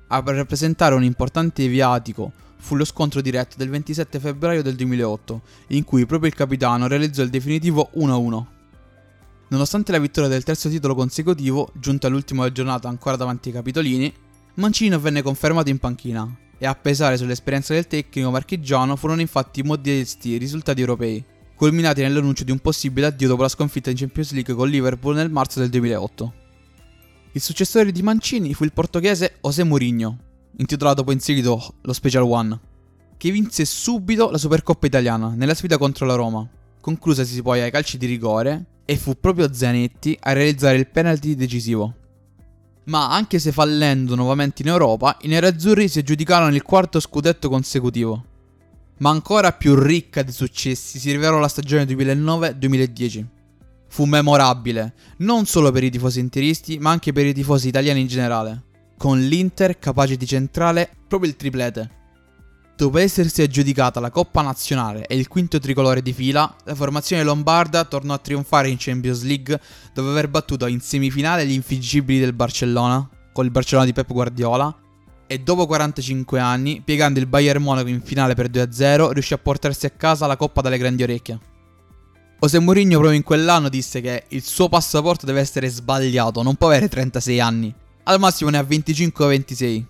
A 0.07 0.23
rappresentare 0.25 0.95
un 0.95 1.03
importante 1.03 1.67
viatico 1.67 2.31
fu 2.57 2.73
lo 2.73 2.83
scontro 2.83 3.21
diretto 3.21 3.57
del 3.57 3.69
27 3.69 4.19
febbraio 4.19 4.63
del 4.63 4.75
2008, 4.75 5.41
in 5.67 5.83
cui 5.83 6.07
proprio 6.07 6.31
il 6.31 6.35
capitano 6.35 6.87
realizzò 6.87 7.21
il 7.21 7.29
definitivo 7.29 7.91
1-1. 7.97 8.56
Nonostante 9.49 9.93
la 9.93 9.99
vittoria 9.99 10.29
del 10.29 10.43
terzo 10.43 10.67
titolo 10.67 10.93
consecutivo, 10.93 11.71
giunto 11.73 12.05
all'ultima 12.05 12.51
giornata 12.51 12.89
ancora 12.89 13.15
davanti 13.15 13.47
ai 13.47 13.55
capitolini, 13.55 14.13
Mancini 14.55 14.97
venne 14.97 15.21
confermato 15.21 15.69
in 15.69 15.77
panchina 15.77 16.29
e 16.57 16.65
a 16.65 16.75
pesare 16.75 17.15
sull'esperienza 17.15 17.73
del 17.73 17.87
tecnico 17.87 18.29
marchigiano 18.29 18.97
furono 18.97 19.21
infatti 19.21 19.63
modesti 19.63 20.37
risultati 20.37 20.81
europei, 20.81 21.23
culminati 21.55 22.01
nell'annuncio 22.01 22.43
di 22.43 22.51
un 22.51 22.59
possibile 22.59 23.07
addio 23.07 23.29
dopo 23.29 23.43
la 23.43 23.47
sconfitta 23.47 23.89
in 23.89 23.95
Champions 23.95 24.33
League 24.33 24.53
con 24.53 24.67
Liverpool 24.67 25.15
nel 25.15 25.29
marzo 25.29 25.59
del 25.59 25.69
2008. 25.69 26.33
Il 27.31 27.41
successore 27.41 27.93
di 27.93 28.01
Mancini 28.01 28.53
fu 28.53 28.65
il 28.65 28.73
portoghese 28.73 29.37
José 29.41 29.63
Mourinho, 29.63 30.17
intitolato 30.57 31.05
poi 31.05 31.13
in 31.13 31.19
seguito 31.21 31.75
lo 31.79 31.93
Special 31.93 32.23
One, 32.23 32.59
che 33.15 33.31
vinse 33.31 33.63
subito 33.63 34.29
la 34.29 34.37
Supercoppa 34.37 34.87
italiana 34.87 35.33
nella 35.35 35.53
sfida 35.53 35.77
contro 35.77 36.05
la 36.05 36.15
Roma, 36.15 36.45
conclusasi 36.87 37.41
poi 37.41 37.59
ai 37.59 37.69
calci 37.69 37.97
di 37.97 38.05
rigore 38.05 38.65
e 38.85 38.95
fu 38.95 39.19
proprio 39.19 39.53
Zanetti 39.53 40.17
a 40.21 40.31
realizzare 40.31 40.77
il 40.77 40.87
penalty 40.87 41.35
decisivo. 41.35 41.93
Ma 42.85 43.11
anche 43.11 43.39
se 43.39 43.51
fallendo 43.51 44.15
nuovamente 44.15 44.61
in 44.61 44.69
Europa, 44.69 45.17
i 45.23 45.27
nerazzurri 45.27 45.89
si 45.89 45.99
aggiudicarono 45.99 46.55
il 46.55 46.61
quarto 46.61 47.01
scudetto 47.01 47.49
consecutivo. 47.49 48.23
Ma 48.99 49.09
ancora 49.09 49.51
più 49.51 49.75
ricca 49.75 50.21
di 50.21 50.31
successi 50.31 50.97
si 50.97 51.11
rivelò 51.11 51.39
la 51.39 51.49
stagione 51.49 51.83
2009-2010 51.83 53.25
fu 53.89 54.05
memorabile, 54.05 54.93
non 55.17 55.45
solo 55.45 55.71
per 55.71 55.83
i 55.83 55.89
tifosi 55.89 56.21
interisti, 56.21 56.77
ma 56.77 56.91
anche 56.91 57.11
per 57.11 57.25
i 57.25 57.33
tifosi 57.33 57.67
italiani 57.67 57.99
in 58.01 58.07
generale, 58.07 58.63
con 58.97 59.19
l'Inter 59.19 59.77
capace 59.77 60.15
di 60.15 60.25
centrare 60.25 60.89
proprio 61.07 61.29
il 61.29 61.35
triplete. 61.35 61.96
Dopo 62.77 62.99
essersi 62.99 63.41
aggiudicata 63.41 63.99
la 63.99 64.11
Coppa 64.11 64.43
Nazionale 64.43 65.07
e 65.07 65.17
il 65.17 65.27
quinto 65.27 65.57
tricolore 65.57 66.03
di 66.03 66.13
fila, 66.13 66.55
la 66.63 66.75
formazione 66.75 67.23
lombarda 67.23 67.85
tornò 67.85 68.13
a 68.13 68.19
trionfare 68.19 68.69
in 68.69 68.75
Champions 68.77 69.23
League 69.23 69.59
dopo 69.91 70.09
aver 70.09 70.27
battuto 70.27 70.67
in 70.67 70.79
semifinale 70.79 71.47
gli 71.47 71.53
infiggibili 71.53 72.19
del 72.19 72.33
Barcellona, 72.33 73.09
con 73.33 73.45
il 73.45 73.49
Barcellona 73.49 73.87
di 73.87 73.93
Pep 73.93 74.13
Guardiola, 74.13 74.77
e 75.25 75.39
dopo 75.39 75.65
45 75.65 76.39
anni, 76.39 76.83
piegando 76.85 77.17
il 77.17 77.25
Bayern 77.25 77.63
Monaco 77.63 77.87
in 77.87 78.03
finale 78.03 78.35
per 78.35 78.47
2-0, 78.51 79.09
riuscì 79.09 79.33
a 79.33 79.39
portarsi 79.39 79.87
a 79.87 79.89
casa 79.89 80.27
la 80.27 80.37
Coppa 80.37 80.61
dalle 80.61 80.77
grandi 80.77 81.01
orecchie. 81.01 81.39
José 82.39 82.59
Mourinho 82.59 82.99
proprio 82.99 83.17
in 83.17 83.23
quell'anno 83.23 83.69
disse 83.69 84.01
che 84.01 84.25
il 84.27 84.43
suo 84.43 84.69
passaporto 84.69 85.25
deve 85.25 85.39
essere 85.39 85.67
sbagliato, 85.67 86.43
non 86.43 86.53
può 86.53 86.67
avere 86.67 86.87
36 86.87 87.39
anni. 87.39 87.73
Al 88.03 88.19
massimo 88.19 88.51
ne 88.51 88.59
ha 88.59 88.63
25 88.63 89.25
o 89.25 89.27
26. 89.29 89.87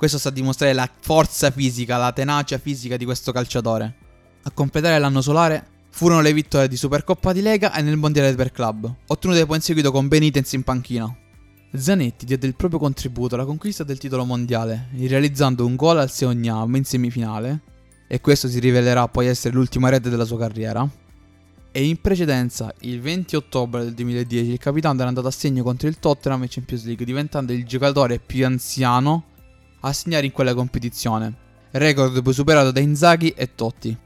Questo 0.00 0.16
sta 0.16 0.30
a 0.30 0.32
dimostrare 0.32 0.72
la 0.72 0.88
forza 0.98 1.50
fisica, 1.50 1.98
la 1.98 2.10
tenacia 2.10 2.56
fisica 2.56 2.96
di 2.96 3.04
questo 3.04 3.32
calciatore. 3.32 3.94
A 4.44 4.50
completare 4.50 4.98
l'anno 4.98 5.20
solare 5.20 5.62
furono 5.90 6.22
le 6.22 6.32
vittorie 6.32 6.68
di 6.68 6.76
Supercoppa 6.78 7.34
di 7.34 7.42
Lega 7.42 7.74
e 7.74 7.82
nel 7.82 7.98
Mondiale 7.98 8.34
per 8.34 8.50
Club, 8.50 8.90
ottenute 9.08 9.44
poi 9.44 9.56
in 9.56 9.62
seguito 9.62 9.92
con 9.92 10.08
Benitez 10.08 10.54
in 10.54 10.62
panchina. 10.62 11.14
Zanetti 11.74 12.24
diede 12.24 12.46
il 12.46 12.54
proprio 12.54 12.80
contributo 12.80 13.34
alla 13.34 13.44
conquista 13.44 13.84
del 13.84 13.98
titolo 13.98 14.24
mondiale, 14.24 14.88
realizzando 15.00 15.66
un 15.66 15.76
gol 15.76 15.98
al 15.98 16.10
Seognam 16.10 16.76
in 16.76 16.84
semifinale, 16.86 17.60
e 18.08 18.22
questo 18.22 18.48
si 18.48 18.58
rivelerà 18.58 19.06
poi 19.06 19.26
essere 19.26 19.54
l'ultima 19.54 19.90
rete 19.90 20.08
della 20.08 20.24
sua 20.24 20.38
carriera 20.38 20.88
e 21.72 21.84
in 21.84 22.00
precedenza, 22.00 22.74
il 22.80 23.00
20 23.00 23.36
ottobre 23.36 23.84
del 23.84 23.94
2010, 23.94 24.50
il 24.50 24.58
capitano 24.58 24.98
era 24.98 25.08
andato 25.08 25.28
a 25.28 25.30
segno 25.30 25.62
contro 25.62 25.86
il 25.86 26.00
Tottenham 26.00 26.42
in 26.42 26.48
Champions 26.48 26.84
League, 26.84 27.04
diventando 27.04 27.52
il 27.52 27.64
giocatore 27.64 28.18
più 28.18 28.44
anziano 28.44 29.26
a 29.80 29.92
segnare 29.92 30.26
in 30.26 30.32
quella 30.32 30.54
competizione, 30.54 31.34
record 31.72 32.22
poi 32.22 32.32
superato 32.32 32.70
da 32.70 32.80
Inzaghi 32.80 33.30
e 33.30 33.54
Totti. 33.54 33.96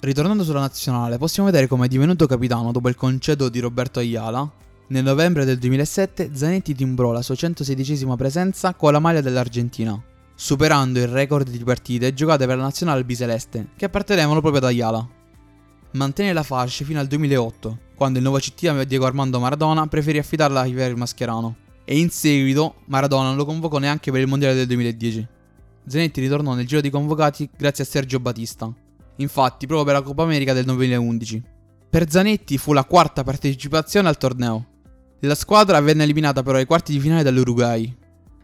Ritornando 0.00 0.44
sulla 0.44 0.60
nazionale, 0.60 1.18
possiamo 1.18 1.48
vedere 1.50 1.66
come 1.66 1.86
è 1.86 1.88
divenuto 1.88 2.26
capitano 2.26 2.72
dopo 2.72 2.88
il 2.88 2.94
concedo 2.94 3.48
di 3.48 3.60
Roberto 3.60 3.98
Ayala. 3.98 4.48
Nel 4.88 5.04
novembre 5.04 5.44
del 5.44 5.58
2007 5.58 6.30
Zanetti 6.32 6.74
timbrò 6.74 7.12
la 7.12 7.22
sua 7.22 7.34
116 7.34 8.06
presenza 8.16 8.74
con 8.74 8.92
la 8.92 9.00
maglia 9.00 9.20
dell'Argentina, 9.20 10.00
superando 10.34 10.98
il 10.98 11.08
record 11.08 11.50
di 11.50 11.58
partite 11.58 12.14
giocate 12.14 12.46
per 12.46 12.56
la 12.56 12.62
nazionale 12.62 13.04
biseleste, 13.04 13.68
che 13.76 13.84
appartenevano 13.84 14.40
proprio 14.40 14.62
ad 14.62 14.68
Ayala 14.68 15.16
mantenne 15.92 16.32
la 16.32 16.42
fascia 16.42 16.84
fino 16.84 17.00
al 17.00 17.06
2008, 17.06 17.78
quando 17.94 18.18
il 18.18 18.24
nuovo 18.24 18.38
CT 18.38 18.82
Diego 18.82 19.06
Armando 19.06 19.40
Maradona 19.40 19.86
preferì 19.86 20.18
affidarla 20.18 20.60
a 20.60 20.66
Iver 20.66 20.96
Mascherano. 20.96 21.56
E 21.90 21.98
in 21.98 22.10
seguito 22.10 22.82
Maradona 22.88 23.28
non 23.28 23.36
lo 23.36 23.46
convocò 23.46 23.78
neanche 23.78 24.10
per 24.10 24.20
il 24.20 24.26
mondiale 24.26 24.54
del 24.54 24.66
2010. 24.66 25.26
Zanetti 25.86 26.20
ritornò 26.20 26.52
nel 26.52 26.66
giro 26.66 26.82
di 26.82 26.90
convocati 26.90 27.48
grazie 27.56 27.84
a 27.84 27.86
Sergio 27.86 28.20
Battista. 28.20 28.70
Infatti, 29.16 29.66
proprio 29.66 29.86
per 29.86 29.94
la 29.94 30.02
Coppa 30.02 30.22
America 30.22 30.52
del 30.52 30.64
2011. 30.66 31.42
Per 31.88 32.10
Zanetti 32.10 32.58
fu 32.58 32.74
la 32.74 32.84
quarta 32.84 33.24
partecipazione 33.24 34.06
al 34.06 34.18
torneo. 34.18 34.66
La 35.20 35.34
squadra 35.34 35.80
venne 35.80 36.02
eliminata 36.02 36.42
però 36.42 36.58
ai 36.58 36.66
quarti 36.66 36.92
di 36.92 37.00
finale 37.00 37.22
dall'Uruguay, 37.22 37.96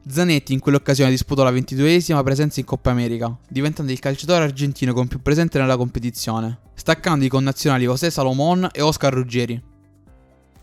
Zanetti 0.06 0.52
in 0.52 0.58
quell'occasione 0.58 1.08
disputò 1.08 1.42
la 1.44 1.50
22esima 1.50 2.22
presenza 2.22 2.60
in 2.60 2.66
Coppa 2.66 2.90
America, 2.90 3.34
diventando 3.48 3.90
il 3.90 3.98
calciatore 3.98 4.44
argentino 4.44 4.92
con 4.92 5.06
più 5.06 5.22
presenze 5.22 5.58
nella 5.58 5.78
competizione, 5.78 6.58
staccando 6.74 7.24
i 7.24 7.28
connazionali 7.28 7.84
José 7.84 8.10
Salomon 8.10 8.68
e 8.70 8.82
Oscar 8.82 9.14
Ruggeri. 9.14 9.62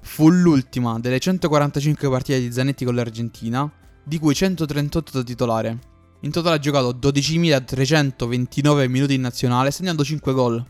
Fu 0.02 0.30
l'ultima 0.30 1.00
delle 1.00 1.20
145 1.20 2.10
partite 2.10 2.40
di 2.40 2.52
Zanetti 2.52 2.84
con 2.86 2.96
l'Argentina, 2.96 3.72
di 4.04 4.20
cui 4.20 4.34
138 4.34 5.12
da 5.12 5.24
titolare. 5.24 5.80
In 6.22 6.32
totale 6.32 6.56
ha 6.58 6.60
giocato 6.60 6.92
12.329 6.94 8.88
minuti 8.90 9.14
in 9.14 9.22
nazionale, 9.22 9.72
segnando 9.72 10.04
5 10.04 10.34
gol. 10.34 10.66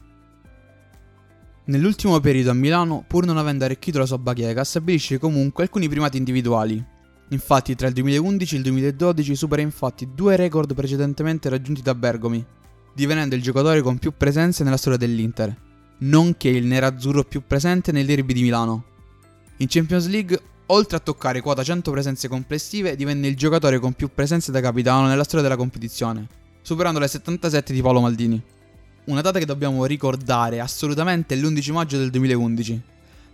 Nell'ultimo 1.66 2.20
periodo 2.20 2.52
a 2.52 2.54
Milano, 2.54 3.04
pur 3.08 3.26
non 3.26 3.38
avendo 3.38 3.66
arricchito 3.66 4.00
la 4.00 4.06
sua 4.06 4.18
bacheca, 4.18 4.64
stabilisce 4.64 5.18
comunque 5.18 5.64
alcuni 5.64 5.88
primati 5.88 6.18
individuali. 6.18 6.84
Infatti, 7.30 7.76
tra 7.76 7.88
il 7.88 7.94
2011 7.94 8.56
e 8.56 8.58
il 8.58 8.64
2012 8.64 9.36
supera 9.36 9.62
infatti 9.62 10.10
due 10.14 10.36
record 10.36 10.74
precedentemente 10.74 11.50
raggiunti 11.50 11.82
da 11.82 11.96
Bergomi, 11.96 12.46
divenendo 12.94 13.36
il 13.36 13.42
giocatore 13.42 13.82
con 13.82 13.98
più 13.98 14.14
presenze 14.16 14.64
nella 14.64 14.78
storia 14.78 14.98
dell'Inter, 14.98 15.56
nonché 16.00 16.50
il 16.50 16.66
nerazzurro 16.66 17.24
più 17.24 17.44
presente 17.48 17.92
nei 17.92 18.06
derby 18.06 18.34
di 18.34 18.42
Milano. 18.42 18.91
In 19.62 19.68
Champions 19.70 20.08
League, 20.08 20.42
oltre 20.68 20.98
a 20.98 21.00
toccare 21.00 21.40
quota 21.40 21.64
100 21.64 21.92
presenze 21.92 22.28
complessive, 22.28 22.96
divenne 22.96 23.28
il 23.28 23.36
giocatore 23.36 23.78
con 23.78 23.94
più 23.94 24.10
presenze 24.12 24.52
da 24.52 24.60
capitano 24.60 25.06
nella 25.06 25.24
storia 25.24 25.44
della 25.44 25.56
competizione, 25.56 26.28
superando 26.64 26.98
le 26.98 27.08
77 27.08 27.72
di 27.72 27.80
Paolo 27.80 28.02
Maldini. 28.02 28.42
Una 29.04 29.22
data 29.22 29.38
che 29.38 29.46
dobbiamo 29.46 29.86
ricordare 29.86 30.60
assolutamente 30.60 31.36
è 31.36 31.38
l'11 31.38 31.74
maggio 31.74 32.00
del 32.00 32.10
2011. 32.10 32.82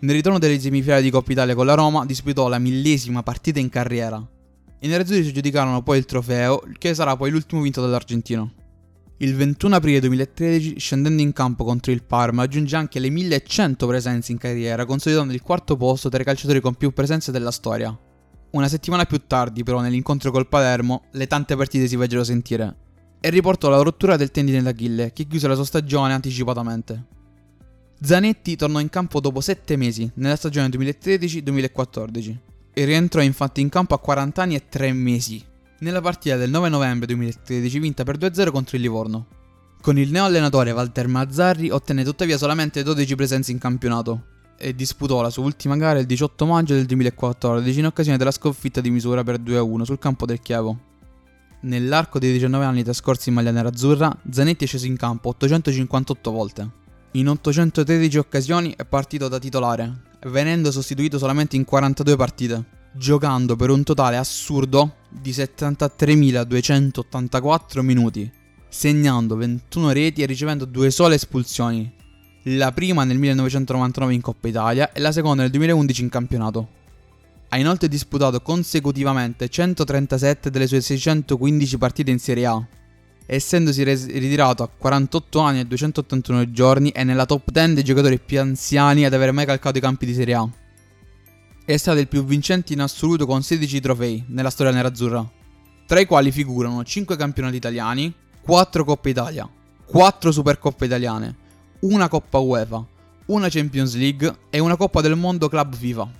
Nel 0.00 0.14
ritorno 0.14 0.38
delle 0.38 0.60
semifinali 0.60 1.02
di 1.02 1.10
Coppa 1.10 1.32
Italia 1.32 1.54
con 1.54 1.64
la 1.64 1.72
Roma 1.72 2.04
disputò 2.04 2.46
la 2.48 2.58
millesima 2.58 3.22
partita 3.22 3.58
in 3.58 3.70
carriera. 3.70 4.22
I 4.80 4.86
nerazzurri 4.86 5.22
si 5.22 5.30
aggiudicarono 5.30 5.82
poi 5.82 5.96
il 5.96 6.04
trofeo, 6.04 6.62
che 6.76 6.92
sarà 6.92 7.16
poi 7.16 7.30
l'ultimo 7.30 7.62
vinto 7.62 7.80
dall'argentino. 7.80 8.52
Il 9.20 9.34
21 9.34 9.74
aprile 9.74 9.98
2013, 9.98 10.78
scendendo 10.78 11.20
in 11.20 11.32
campo 11.32 11.64
contro 11.64 11.90
il 11.90 12.04
Parma, 12.04 12.42
aggiunge 12.42 12.76
anche 12.76 13.00
le 13.00 13.10
1100 13.10 13.84
presenze 13.88 14.30
in 14.30 14.38
carriera, 14.38 14.84
consolidando 14.84 15.32
il 15.32 15.42
quarto 15.42 15.76
posto 15.76 16.08
tra 16.08 16.22
i 16.22 16.24
calciatori 16.24 16.60
con 16.60 16.74
più 16.74 16.92
presenze 16.92 17.32
della 17.32 17.50
storia. 17.50 17.98
Una 18.50 18.68
settimana 18.68 19.06
più 19.06 19.20
tardi, 19.26 19.64
però, 19.64 19.80
nell'incontro 19.80 20.30
col 20.30 20.46
Palermo, 20.46 21.06
le 21.10 21.26
tante 21.26 21.56
partite 21.56 21.88
si 21.88 21.96
fecero 21.96 22.22
sentire 22.22 22.76
e 23.18 23.30
riportò 23.30 23.68
la 23.68 23.82
rottura 23.82 24.16
del 24.16 24.30
tendine 24.30 24.62
d'Achille, 24.62 25.12
che 25.12 25.26
chiuse 25.26 25.48
la 25.48 25.56
sua 25.56 25.64
stagione 25.64 26.12
anticipatamente. 26.12 27.06
Zanetti 28.00 28.54
tornò 28.54 28.78
in 28.78 28.88
campo 28.88 29.18
dopo 29.18 29.40
7 29.40 29.76
mesi, 29.76 30.08
nella 30.14 30.36
stagione 30.36 30.68
2013-2014, 30.68 32.36
e 32.72 32.84
rientrò 32.84 33.20
infatti 33.20 33.60
in 33.60 33.68
campo 33.68 33.94
a 33.94 33.98
40 33.98 34.42
anni 34.42 34.54
e 34.54 34.68
3 34.68 34.92
mesi, 34.92 35.44
nella 35.80 36.00
partita 36.00 36.36
del 36.36 36.50
9 36.50 36.68
novembre 36.68 37.06
2013 37.06 37.78
vinta 37.78 38.02
per 38.02 38.18
2-0 38.18 38.50
contro 38.50 38.76
il 38.76 38.82
Livorno. 38.82 39.26
Con 39.80 39.96
il 39.96 40.10
neoallenatore 40.10 40.72
Walter 40.72 41.06
Mazzarri 41.06 41.70
ottenne 41.70 42.02
tuttavia 42.02 42.36
solamente 42.36 42.82
12 42.82 43.14
presenze 43.14 43.52
in 43.52 43.58
campionato 43.58 44.24
e 44.56 44.74
disputò 44.74 45.22
la 45.22 45.30
sua 45.30 45.44
ultima 45.44 45.76
gara 45.76 46.00
il 46.00 46.06
18 46.06 46.46
maggio 46.46 46.74
del 46.74 46.86
2014 46.86 47.78
in 47.78 47.86
occasione 47.86 48.18
della 48.18 48.32
sconfitta 48.32 48.80
di 48.80 48.90
misura 48.90 49.22
per 49.22 49.40
2-1 49.40 49.82
sul 49.82 50.00
campo 50.00 50.26
del 50.26 50.40
Chievo. 50.40 50.86
Nell'arco 51.60 52.18
dei 52.18 52.32
19 52.32 52.64
anni 52.64 52.82
trascorsi 52.82 53.28
in 53.28 53.36
maglia 53.36 53.52
nerazzurra, 53.52 54.16
Zanetti 54.30 54.64
è 54.64 54.66
sceso 54.66 54.86
in 54.86 54.96
campo 54.96 55.28
858 55.28 56.30
volte. 56.32 56.70
In 57.12 57.28
813 57.28 58.18
occasioni 58.18 58.74
è 58.76 58.84
partito 58.84 59.28
da 59.28 59.38
titolare, 59.38 59.92
venendo 60.26 60.72
sostituito 60.72 61.18
solamente 61.18 61.54
in 61.54 61.64
42 61.64 62.16
partite 62.16 62.76
giocando 62.92 63.56
per 63.56 63.70
un 63.70 63.82
totale 63.82 64.16
assurdo 64.16 64.94
di 65.08 65.30
73.284 65.30 67.80
minuti, 67.80 68.30
segnando 68.68 69.34
21 69.36 69.92
reti 69.92 70.22
e 70.22 70.26
ricevendo 70.26 70.64
due 70.64 70.90
sole 70.90 71.16
espulsioni. 71.16 71.92
La 72.44 72.70
prima 72.72 73.02
nel 73.04 73.18
1999 73.18 74.14
in 74.14 74.20
Coppa 74.20 74.46
Italia 74.48 74.92
e 74.92 75.00
la 75.00 75.12
seconda 75.12 75.42
nel 75.42 75.50
2011 75.50 76.02
in 76.02 76.08
campionato. 76.08 76.68
Ha 77.50 77.58
inoltre 77.58 77.88
disputato 77.88 78.40
consecutivamente 78.40 79.48
137 79.48 80.50
delle 80.50 80.66
sue 80.66 80.80
615 80.80 81.78
partite 81.78 82.10
in 82.10 82.18
Serie 82.18 82.46
A, 82.46 82.66
essendosi 83.26 83.82
res- 83.82 84.06
ritirato 84.06 84.62
a 84.62 84.68
48 84.68 85.40
anni 85.40 85.60
e 85.60 85.66
281 85.66 86.50
giorni 86.50 86.90
è 86.92 87.04
nella 87.04 87.26
top 87.26 87.50
10 87.50 87.74
dei 87.74 87.84
giocatori 87.84 88.18
più 88.18 88.40
anziani 88.40 89.04
ad 89.04 89.12
aver 89.14 89.32
mai 89.32 89.46
calcato 89.46 89.78
i 89.78 89.82
campi 89.82 90.06
di 90.06 90.14
Serie 90.14 90.34
A 90.34 90.48
è 91.68 91.76
stato 91.76 91.98
il 91.98 92.08
più 92.08 92.24
vincente 92.24 92.72
in 92.72 92.80
assoluto 92.80 93.26
con 93.26 93.42
16 93.42 93.80
trofei 93.80 94.24
nella 94.28 94.48
storia 94.48 94.72
nerazzurra, 94.72 95.22
tra 95.86 96.00
i 96.00 96.06
quali 96.06 96.32
figurano 96.32 96.82
5 96.82 97.14
campionati 97.14 97.56
italiani, 97.56 98.10
4 98.40 98.84
Coppe 98.84 99.10
Italia, 99.10 99.46
4 99.84 100.32
Supercoppe 100.32 100.86
italiane, 100.86 101.36
una 101.80 102.08
Coppa 102.08 102.38
UEFA, 102.38 102.82
una 103.26 103.50
Champions 103.50 103.94
League 103.96 104.34
e 104.48 104.58
una 104.60 104.76
Coppa 104.76 105.02
del 105.02 105.14
Mondo 105.14 105.50
Club 105.50 105.74
FIFA. 105.74 106.10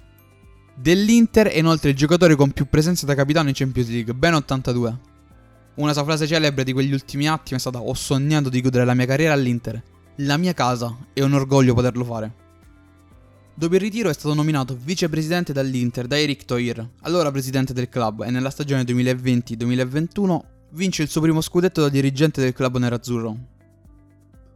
Dell'Inter 0.74 1.46
è 1.46 1.56
inoltre 1.56 1.90
il 1.90 1.96
giocatore 1.96 2.36
con 2.36 2.50
più 2.50 2.68
presenze 2.68 3.06
da 3.06 3.14
capitano 3.14 3.48
in 3.48 3.54
Champions 3.54 3.88
League, 3.88 4.12
ben 4.12 4.34
82. 4.34 4.98
Una 5.76 5.94
sua 5.94 6.04
frase 6.04 6.26
celebre 6.26 6.62
di 6.62 6.74
quegli 6.74 6.92
ultimi 6.92 7.26
attimi 7.26 7.56
è 7.56 7.60
stata 7.60 7.80
Ho 7.80 7.94
sognato 7.94 8.50
di 8.50 8.60
chiudere 8.60 8.84
la 8.84 8.92
mia 8.92 9.06
carriera 9.06 9.32
all'Inter. 9.32 9.82
La 10.16 10.36
mia 10.36 10.52
casa, 10.52 10.94
è 11.14 11.22
un 11.22 11.32
orgoglio 11.32 11.72
poterlo 11.72 12.04
fare. 12.04 12.46
Dopo 13.58 13.74
il 13.74 13.80
ritiro 13.80 14.08
è 14.08 14.12
stato 14.12 14.34
nominato 14.34 14.78
vicepresidente 14.80 15.52
dall'Inter 15.52 16.06
da 16.06 16.16
Eric 16.16 16.44
Toir, 16.44 16.90
allora 17.00 17.32
presidente 17.32 17.72
del 17.72 17.88
club, 17.88 18.22
e 18.22 18.30
nella 18.30 18.50
stagione 18.50 18.84
2020-2021 18.84 20.40
vince 20.74 21.02
il 21.02 21.08
suo 21.08 21.22
primo 21.22 21.40
scudetto 21.40 21.80
da 21.80 21.88
dirigente 21.88 22.40
del 22.40 22.52
club 22.52 22.76
nerazzurro. 22.76 23.36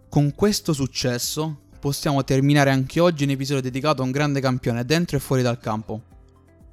Con 0.09 0.33
questo 0.37 0.73
successo 0.73 1.62
possiamo 1.81 2.23
terminare 2.23 2.71
anche 2.71 3.01
oggi 3.01 3.25
un 3.25 3.31
episodio 3.31 3.61
dedicato 3.61 4.03
a 4.03 4.05
un 4.05 4.12
grande 4.12 4.41
campione 4.41 4.85
dentro 4.85 5.17
e 5.17 5.21
fuori 5.21 5.43
dal 5.43 5.59
campo. 5.59 6.01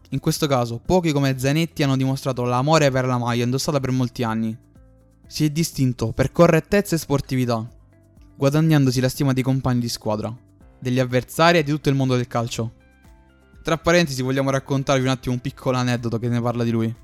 In 0.09 0.19
questo 0.19 0.45
caso, 0.45 0.79
pochi 0.85 1.11
come 1.11 1.39
Zanetti 1.39 1.81
hanno 1.81 1.97
dimostrato 1.97 2.43
l'amore 2.43 2.91
per 2.91 3.05
la 3.05 3.17
maglia 3.17 3.43
indossata 3.43 3.79
per 3.79 3.89
molti 3.89 4.21
anni. 4.21 4.55
Si 5.25 5.45
è 5.45 5.49
distinto 5.49 6.11
per 6.11 6.31
correttezza 6.31 6.93
e 6.93 6.99
sportività, 6.99 7.67
guadagnandosi 8.35 8.99
la 9.01 9.09
stima 9.09 9.33
dei 9.33 9.41
compagni 9.41 9.79
di 9.79 9.89
squadra 9.89 10.31
degli 10.79 10.99
avversari 10.99 11.57
e 11.59 11.63
di 11.63 11.71
tutto 11.71 11.89
il 11.89 11.95
mondo 11.95 12.15
del 12.15 12.27
calcio. 12.27 12.73
Tra 13.61 13.77
parentesi 13.77 14.21
vogliamo 14.21 14.49
raccontarvi 14.49 15.03
un 15.03 15.09
attimo 15.09 15.35
un 15.35 15.41
piccolo 15.41 15.77
aneddoto 15.77 16.17
che 16.17 16.27
ne 16.27 16.41
parla 16.41 16.63
di 16.63 16.71
lui. 16.71 16.95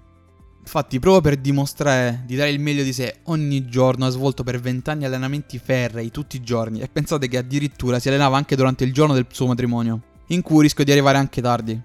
Infatti, 0.66 1.00
proprio 1.00 1.22
per 1.22 1.38
dimostrare 1.38 2.24
di 2.26 2.36
dare 2.36 2.50
il 2.50 2.60
meglio 2.60 2.82
di 2.82 2.92
sé, 2.92 3.20
ogni 3.26 3.68
giorno 3.68 4.08
ha 4.08 4.10
svolto 4.10 4.44
per 4.44 4.60
vent'anni 4.60 5.06
allenamenti 5.06 5.60
ferrei 5.60 6.10
tutti 6.10 6.38
i 6.38 6.42
giorni 6.42 6.80
e 6.80 6.88
pensate 6.88 7.28
che 7.28 7.38
addirittura 7.38 8.00
si 8.00 8.08
allenava 8.08 8.38
anche 8.38 8.56
durante 8.56 8.84
il 8.84 8.92
giorno 8.92 9.14
del 9.14 9.28
suo 9.30 9.46
matrimonio, 9.46 10.02
in 10.28 10.42
cui 10.42 10.64
rischio 10.64 10.84
di 10.84 10.92
arrivare 10.92 11.20
anche 11.20 11.40
tardi. 11.40 11.80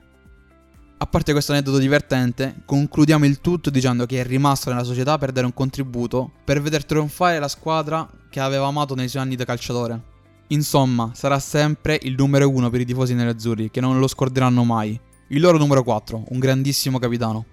A 0.96 1.06
parte 1.06 1.32
questo 1.32 1.52
aneddoto 1.52 1.76
divertente, 1.76 2.62
concludiamo 2.64 3.26
il 3.26 3.40
tutto 3.40 3.68
dicendo 3.68 4.06
che 4.06 4.20
è 4.20 4.24
rimasto 4.24 4.70
nella 4.70 4.84
società 4.84 5.18
per 5.18 5.32
dare 5.32 5.46
un 5.46 5.54
contributo 5.54 6.30
per 6.44 6.62
veder 6.62 6.84
trionfare 6.84 7.38
la 7.38 7.48
squadra 7.48 8.08
che 8.30 8.40
aveva 8.40 8.66
amato 8.66 8.94
nei 8.94 9.08
suoi 9.08 9.22
anni 9.22 9.36
da 9.36 9.44
calciatore. 9.44 10.09
Insomma, 10.52 11.12
sarà 11.14 11.38
sempre 11.38 11.98
il 12.02 12.14
numero 12.16 12.50
uno 12.50 12.70
per 12.70 12.80
i 12.80 12.84
tifosi 12.84 13.14
nerazzurri, 13.14 13.70
che 13.70 13.80
non 13.80 14.00
lo 14.00 14.08
scorderanno 14.08 14.64
mai. 14.64 14.98
Il 15.28 15.40
loro 15.40 15.58
numero 15.58 15.84
4, 15.84 16.24
un 16.28 16.38
grandissimo 16.40 16.98
capitano. 16.98 17.44